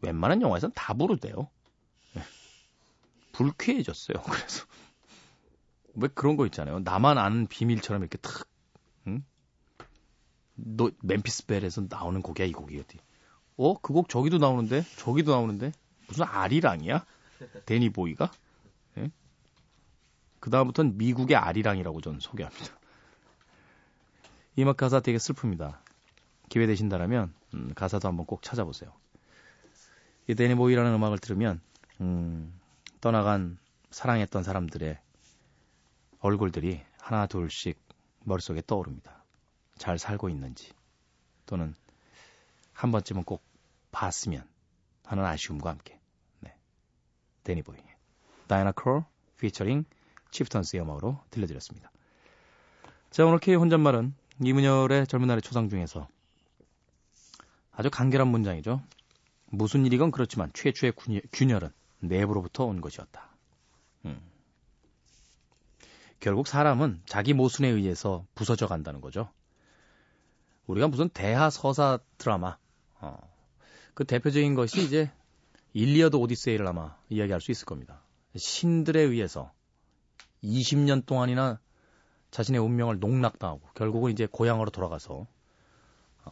웬만한 0.00 0.42
영화에선 0.42 0.72
다 0.74 0.94
부르대요. 0.94 1.48
예. 2.16 2.22
불쾌해졌어요. 3.32 4.22
그래서 4.30 4.64
왜 5.94 6.08
그런 6.08 6.36
거 6.36 6.46
있잖아요. 6.46 6.80
나만 6.80 7.18
아는 7.18 7.46
비밀처럼 7.46 8.02
이렇게 8.02 8.18
탁, 8.18 8.46
응? 9.06 9.24
너 10.54 10.90
멤피스 11.02 11.46
벨에서 11.46 11.84
나오는 11.88 12.20
곡이야 12.22 12.46
이 12.46 12.52
곡이 12.52 12.78
어디? 12.78 12.98
어? 13.56 13.74
그 13.80 13.92
곡 13.92 14.08
저기도 14.08 14.38
나오는데 14.38 14.84
저기도 14.96 15.32
나오는데 15.32 15.72
무슨 16.08 16.24
아리랑이야? 16.24 17.04
데니 17.66 17.90
보이가? 17.90 18.30
예? 18.98 19.10
그 20.40 20.50
다음부터는 20.50 20.96
미국의 20.96 21.36
아리랑이라고 21.36 22.00
저는 22.00 22.20
소개합니다. 22.20 22.78
이 24.56 24.62
음악 24.62 24.76
가사 24.76 25.00
되게 25.00 25.18
슬픕니다. 25.18 25.78
기회 26.48 26.66
되신다라면 26.66 27.32
음, 27.54 27.72
가사도 27.74 28.08
한번 28.08 28.26
꼭 28.26 28.42
찾아보세요. 28.42 28.92
이 30.28 30.34
데니 30.34 30.54
보이라는 30.54 30.92
음악을 30.92 31.18
들으면 31.18 31.60
음, 32.00 32.58
떠나간 33.00 33.58
사랑했던 33.90 34.42
사람들의 34.42 34.98
얼굴들이 36.20 36.80
하나 37.00 37.26
둘씩 37.26 37.78
머릿속에 38.24 38.62
떠오릅니다. 38.66 39.24
잘 39.78 39.98
살고 39.98 40.28
있는지 40.28 40.72
또는 41.46 41.74
한 42.72 42.92
번쯤은 42.92 43.24
꼭 43.24 43.42
봤으면 43.90 44.46
하는 45.04 45.24
아쉬움과 45.24 45.70
함께 45.70 45.98
네. 46.40 46.54
데니 47.42 47.62
보이 47.62 47.78
다이나 48.46 48.72
크롤 48.72 49.04
피처링 49.38 49.84
치프턴스의 50.30 50.82
음악으로 50.82 51.18
들려드렸습니다. 51.30 51.90
자 53.10 53.24
오늘 53.26 53.38
K 53.38 53.54
혼잣말은 53.54 54.14
이문열의 54.46 55.06
젊은 55.06 55.28
날의 55.28 55.42
초상 55.42 55.68
중에서 55.68 56.08
아주 57.72 57.90
간결한 57.90 58.28
문장이죠. 58.28 58.82
무슨 59.46 59.86
일이건 59.86 60.10
그렇지만 60.10 60.50
최초의 60.52 60.92
균열- 60.92 61.22
균열은 61.32 61.70
내부로부터 62.00 62.64
온 62.64 62.80
것이었다. 62.80 63.28
음. 64.06 64.20
결국 66.20 66.46
사람은 66.46 67.02
자기 67.06 67.32
모순에 67.32 67.68
의해서 67.68 68.24
부서져 68.34 68.66
간다는 68.66 69.00
거죠. 69.00 69.30
우리가 70.66 70.88
무슨 70.88 71.08
대하 71.08 71.50
서사 71.50 71.98
드라마, 72.18 72.56
어, 73.00 73.18
그 73.94 74.04
대표적인 74.04 74.54
것이 74.54 74.82
이제 74.84 75.10
일리어드 75.72 76.16
오디세이를 76.16 76.66
아마 76.66 76.96
이야기할 77.08 77.40
수 77.40 77.50
있을 77.50 77.66
겁니다. 77.66 78.00
신들에 78.36 79.00
의해서 79.00 79.52
20년 80.44 81.04
동안이나 81.04 81.60
자신의 82.32 82.60
운명을 82.60 82.98
농락당하고 82.98 83.60
결국은 83.74 84.10
이제 84.10 84.26
고향으로 84.26 84.70
돌아가서 84.70 85.26
어, 86.24 86.30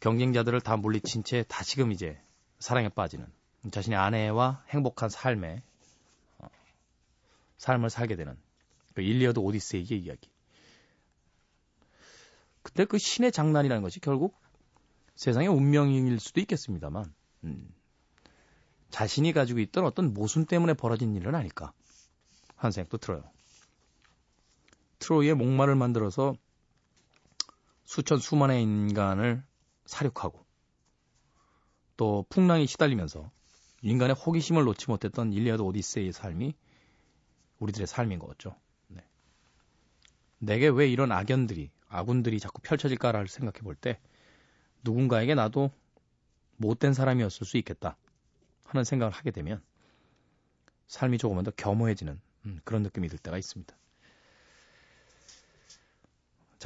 경쟁자들을 0.00 0.60
다 0.60 0.76
물리친 0.76 1.24
채 1.24 1.44
다시금 1.48 1.92
이제 1.92 2.18
사랑에 2.60 2.88
빠지는 2.88 3.26
자신의 3.70 3.98
아내와 3.98 4.64
행복한 4.68 5.10
삶의 5.10 5.60
어, 6.38 6.46
삶을 7.58 7.90
살게 7.90 8.14
되는 8.14 8.38
그 8.94 9.02
일리어드 9.02 9.40
오디세이의 9.40 9.98
이야기. 9.98 10.30
근데 12.62 12.84
그 12.84 12.96
신의 12.96 13.32
장난이라는 13.32 13.82
것이 13.82 14.00
결국 14.00 14.38
세상의 15.16 15.48
운명일 15.48 16.20
수도 16.20 16.40
있겠습니다만 16.40 17.12
음, 17.44 17.74
자신이 18.90 19.32
가지고 19.32 19.58
있던 19.60 19.84
어떤 19.84 20.14
모순 20.14 20.46
때문에 20.46 20.74
벌어진 20.74 21.16
일은 21.16 21.34
아닐까 21.34 21.72
하는 22.54 22.70
생각도 22.70 22.98
들어요. 22.98 23.24
트로이의 24.98 25.34
목마를 25.34 25.74
만들어서 25.74 26.34
수천 27.84 28.18
수만의 28.18 28.62
인간을 28.62 29.42
사륙하고 29.84 30.44
또 31.96 32.26
풍랑에 32.28 32.66
시달리면서 32.66 33.30
인간의 33.82 34.16
호기심을 34.16 34.64
놓지 34.64 34.86
못했던 34.88 35.32
일리아드 35.32 35.62
오디세이의 35.62 36.12
삶이 36.12 36.54
우리들의 37.58 37.86
삶인 37.86 38.18
거죠. 38.18 38.56
네. 38.88 39.04
내게 40.38 40.68
왜 40.68 40.88
이런 40.88 41.12
악연들이 41.12 41.70
악운들이 41.88 42.40
자꾸 42.40 42.60
펼쳐질까를 42.62 43.28
생각해 43.28 43.60
볼 43.60 43.76
때 43.76 44.00
누군가에게 44.82 45.34
나도 45.34 45.70
못된 46.56 46.94
사람이었을 46.94 47.46
수 47.46 47.56
있겠다 47.58 47.96
하는 48.64 48.84
생각을 48.84 49.12
하게 49.12 49.30
되면 49.30 49.62
삶이 50.86 51.18
조금은 51.18 51.44
더 51.44 51.50
겸허해지는 51.50 52.20
음, 52.46 52.60
그런 52.64 52.82
느낌이 52.82 53.08
들 53.08 53.18
때가 53.18 53.38
있습니다. 53.38 53.76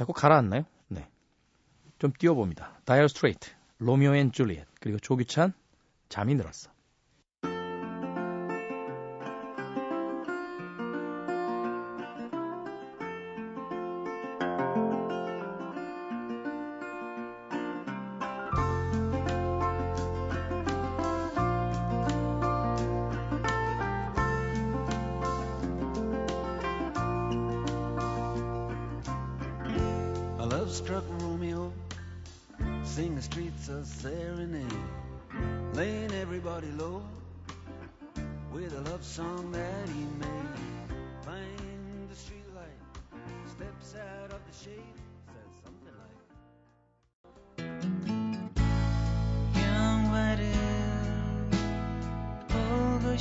자꾸 0.01 0.13
가라앉나요? 0.13 0.63
네. 0.87 1.07
좀 1.99 2.11
띄워봅니다. 2.17 2.79
Dire 2.85 3.07
Straits, 3.07 3.51
Romeo 3.77 4.15
and 4.15 4.31
Juliet, 4.31 4.65
그리고 4.79 4.97
조규찬, 4.97 5.53
잠이 6.09 6.33
늘었어. 6.33 6.70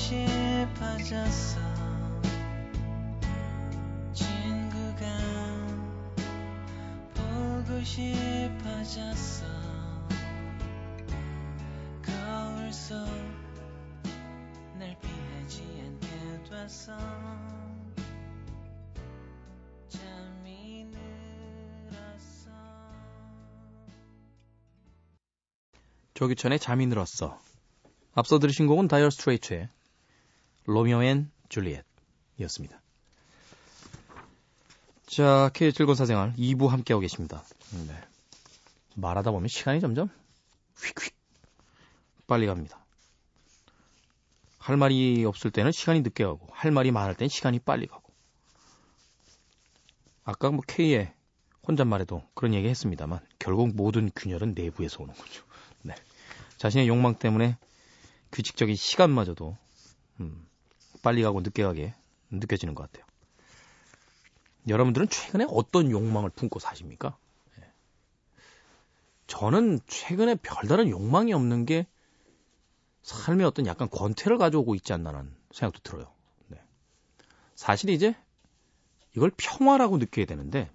싶어졌어. 0.00 1.60
친구가 4.12 5.04
보고 7.14 7.84
싶어졌어 7.84 9.49
조규찬의 26.20 26.58
잠이 26.58 26.86
늘었어. 26.86 27.40
앞서 28.12 28.38
들으신 28.38 28.66
곡은 28.66 28.88
Dire 28.88 29.08
Straits의 29.08 29.70
Romeo 30.66 31.02
and 31.02 31.30
Juliet이었습니다. 31.48 32.78
자, 35.06 35.50
K의 35.54 35.72
즐거운 35.72 35.96
사생활 35.96 36.34
2부 36.34 36.68
함께하고 36.68 37.00
계십니다. 37.00 37.42
네. 37.88 37.98
말하다 38.96 39.30
보면 39.30 39.48
시간이 39.48 39.80
점점 39.80 40.10
휙휙 40.76 41.14
빨리 42.26 42.46
갑니다. 42.46 42.84
할 44.58 44.76
말이 44.76 45.24
없을 45.24 45.50
때는 45.50 45.72
시간이 45.72 46.02
늦게 46.02 46.22
가고 46.24 46.48
할 46.50 46.70
말이 46.70 46.90
많을 46.90 47.14
때는 47.14 47.30
시간이 47.30 47.60
빨리 47.60 47.86
가고 47.86 48.12
아까 50.24 50.50
뭐 50.50 50.60
K의 50.68 51.14
혼잣말에도 51.66 52.28
그런 52.34 52.52
얘기 52.52 52.68
했습니다만 52.68 53.20
결국 53.38 53.74
모든 53.74 54.10
균열은 54.14 54.52
내부에서 54.52 55.02
오는 55.02 55.14
거죠. 55.14 55.44
네. 55.80 55.94
자신의 56.60 56.88
욕망 56.88 57.14
때문에 57.14 57.56
규칙적인 58.32 58.76
시간마저도 58.76 59.56
음, 60.20 60.46
빨리 61.00 61.22
가고 61.22 61.40
늦게 61.40 61.62
가게 61.62 61.94
느껴지는 62.30 62.74
것 62.74 62.82
같아요. 62.82 63.06
여러분들은 64.68 65.08
최근에 65.08 65.46
어떤 65.48 65.90
욕망을 65.90 66.28
품고 66.28 66.58
사십니까? 66.58 67.16
예. 67.58 67.72
저는 69.26 69.80
최근에 69.86 70.34
별다른 70.34 70.90
욕망이 70.90 71.32
없는 71.32 71.64
게 71.64 71.86
삶의 73.04 73.46
어떤 73.46 73.64
약간 73.64 73.88
권태를 73.88 74.36
가져오고 74.36 74.74
있지 74.74 74.92
않나라는 74.92 75.34
생각도 75.52 75.80
들어요. 75.82 76.12
네. 76.48 76.62
사실 77.54 77.88
이제 77.88 78.14
이걸 79.16 79.32
평화라고 79.34 79.96
느껴야 79.96 80.26
되는데 80.26 80.70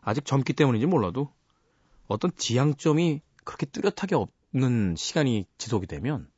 아직 0.00 0.24
젊기 0.24 0.54
때문인지 0.54 0.86
몰라도 0.86 1.32
어떤 2.08 2.34
지향점이 2.34 3.20
그렇게 3.44 3.66
뚜렷하게 3.66 4.16
없 4.16 4.39
는 4.52 4.96
시간이 4.96 5.46
지속이 5.58 5.86
되면 5.86 6.30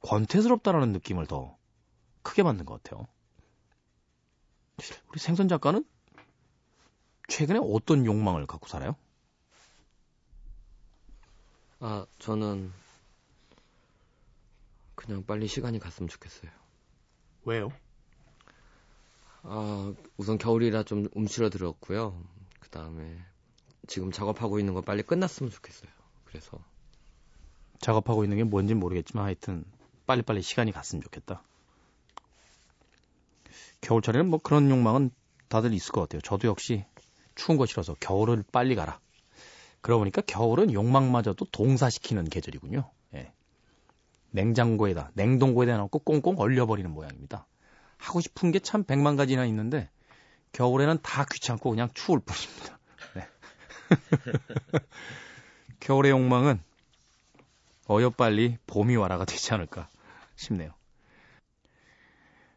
권태스럽다라는 0.00 0.92
느낌을 0.92 1.26
더 1.26 1.56
크게 2.22 2.42
받는 2.42 2.64
것 2.64 2.82
같아요. 2.82 3.06
우리 5.10 5.20
생선 5.20 5.48
작가는 5.48 5.84
최근에 7.28 7.60
어떤 7.62 8.06
욕망을 8.06 8.46
갖고 8.46 8.68
살아요? 8.68 8.96
아, 11.80 12.06
저는 12.18 12.72
그냥 14.94 15.24
빨리 15.24 15.46
시간이 15.46 15.78
갔으면 15.78 16.08
좋겠어요. 16.08 16.50
왜요? 17.44 17.70
아, 19.42 19.92
우선 20.16 20.38
겨울이라 20.38 20.84
좀 20.84 21.08
움츠러들었고요. 21.12 22.24
그 22.60 22.70
다음에 22.70 23.18
지금 23.88 24.10
작업하고 24.10 24.58
있는 24.58 24.74
거 24.74 24.80
빨리 24.80 25.02
끝났으면 25.02 25.50
좋겠어요. 25.50 25.90
그래서 26.24 26.64
작업하고 27.82 28.24
있는 28.24 28.38
게 28.38 28.44
뭔지 28.44 28.74
모르겠지만 28.74 29.26
하여튼 29.26 29.64
빨리빨리 30.06 30.40
시간이 30.40 30.72
갔으면 30.72 31.02
좋겠다. 31.02 31.42
겨울철에는 33.82 34.30
뭐 34.30 34.38
그런 34.38 34.70
욕망은 34.70 35.10
다들 35.48 35.74
있을 35.74 35.92
것 35.92 36.02
같아요. 36.02 36.22
저도 36.22 36.48
역시 36.48 36.84
추운 37.34 37.58
거 37.58 37.66
싫어서 37.66 37.94
겨울을 38.00 38.44
빨리 38.52 38.74
가라. 38.74 38.98
그러고 39.80 40.00
보니까 40.00 40.22
겨울은 40.22 40.72
욕망마저도 40.72 41.46
동사시키는 41.46 42.24
계절이군요. 42.30 42.88
예. 43.14 43.32
냉장고에다, 44.30 45.10
냉동고에다 45.14 45.76
넣고 45.76 45.98
꽁꽁 45.98 46.38
얼려버리는 46.38 46.88
모양입니다. 46.90 47.46
하고 47.98 48.20
싶은 48.20 48.52
게 48.52 48.60
참 48.60 48.84
백만 48.84 49.16
가지나 49.16 49.44
있는데 49.46 49.90
겨울에는 50.52 50.98
다 51.02 51.24
귀찮고 51.24 51.70
그냥 51.70 51.88
추울 51.94 52.20
뿐입니다. 52.20 52.78
네. 53.14 53.28
겨울의 55.80 56.12
욕망은 56.12 56.62
어여 57.92 58.10
빨리 58.10 58.56
봄이 58.66 58.96
와라가 58.96 59.26
되지 59.26 59.52
않을까 59.52 59.88
싶네요. 60.34 60.72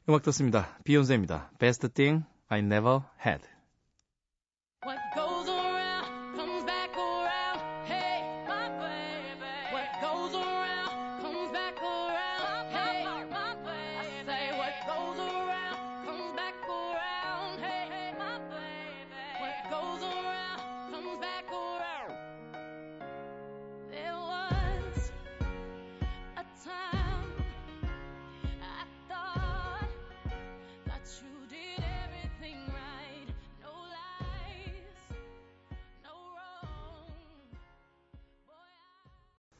음악 0.07 0.23
듣습니다. 0.23 0.77
비욘세입니다. 0.85 1.51
Best 1.59 1.89
thing 1.89 2.23
I 2.47 2.59
never 2.59 3.01
had. 3.25 3.43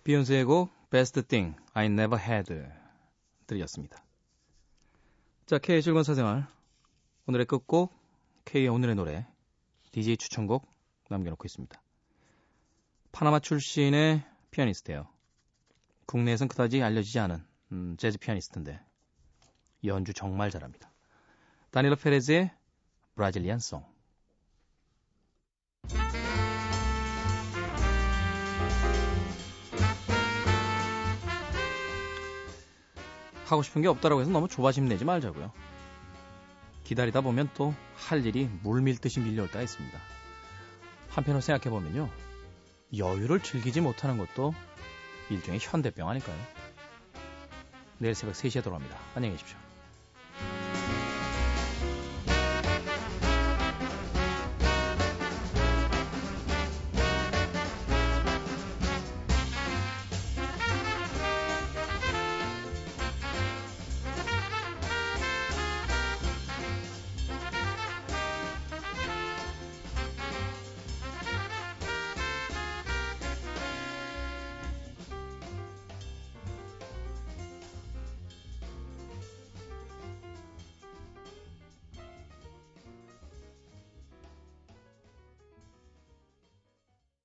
비욘세의 0.06 0.44
곡 0.46 0.70
Best 0.92 1.20
thing 1.24 1.58
I 1.74 1.88
never 1.88 2.24
had 2.24 2.54
들이었습니다. 3.48 3.98
자, 5.48 5.58
K의 5.58 5.82
즐거운 5.82 6.04
사생활 6.04 6.46
오늘의 7.26 7.48
끝곡 7.48 7.92
K의 8.46 8.68
오늘의 8.68 8.94
노래 8.94 9.26
DJ 9.94 10.18
추천곡 10.18 10.72
남겨놓고 11.10 11.44
있습니다. 11.48 11.82
파나마 13.12 13.40
출신의 13.40 14.24
피아니스트예요. 14.52 15.08
국내에선 16.06 16.50
그다지 16.50 16.84
알려지지 16.84 17.18
않은 17.22 17.44
음, 17.72 17.98
재즈 17.98 18.20
피아니스트인데 18.20 18.80
연주 19.86 20.14
정말 20.14 20.52
잘합니다. 20.52 20.92
다닐로 21.72 21.96
페레즈의 21.96 22.52
브라질리안 23.16 23.58
송. 23.58 23.84
하고 33.46 33.64
싶은 33.64 33.82
게 33.82 33.88
없다라고 33.88 34.22
해서 34.22 34.32
너무 34.32 34.48
조바심 34.48 34.88
내지 34.88 35.06
말자고요. 35.06 35.52
기다리다 36.84 37.22
보면 37.22 37.50
또 37.56 37.74
할 37.98 38.26
일이 38.26 38.50
물 38.62 38.82
밀듯이 38.82 39.20
밀려올 39.20 39.48
때가 39.50 39.64
있습니다. 39.64 40.00
한편으로 41.10 41.42
생각해 41.42 41.70
보면요. 41.70 42.10
여유를 42.96 43.40
즐기지 43.40 43.82
못하는 43.82 44.18
것도 44.18 44.54
일종의 45.30 45.60
현대병 45.62 46.08
아닐까요? 46.10 46.38
내일 47.98 48.14
새벽 48.14 48.36
3시에 48.36 48.64
돌아옵니다. 48.64 48.98
안녕히 49.16 49.36
계십시오. 49.36 49.65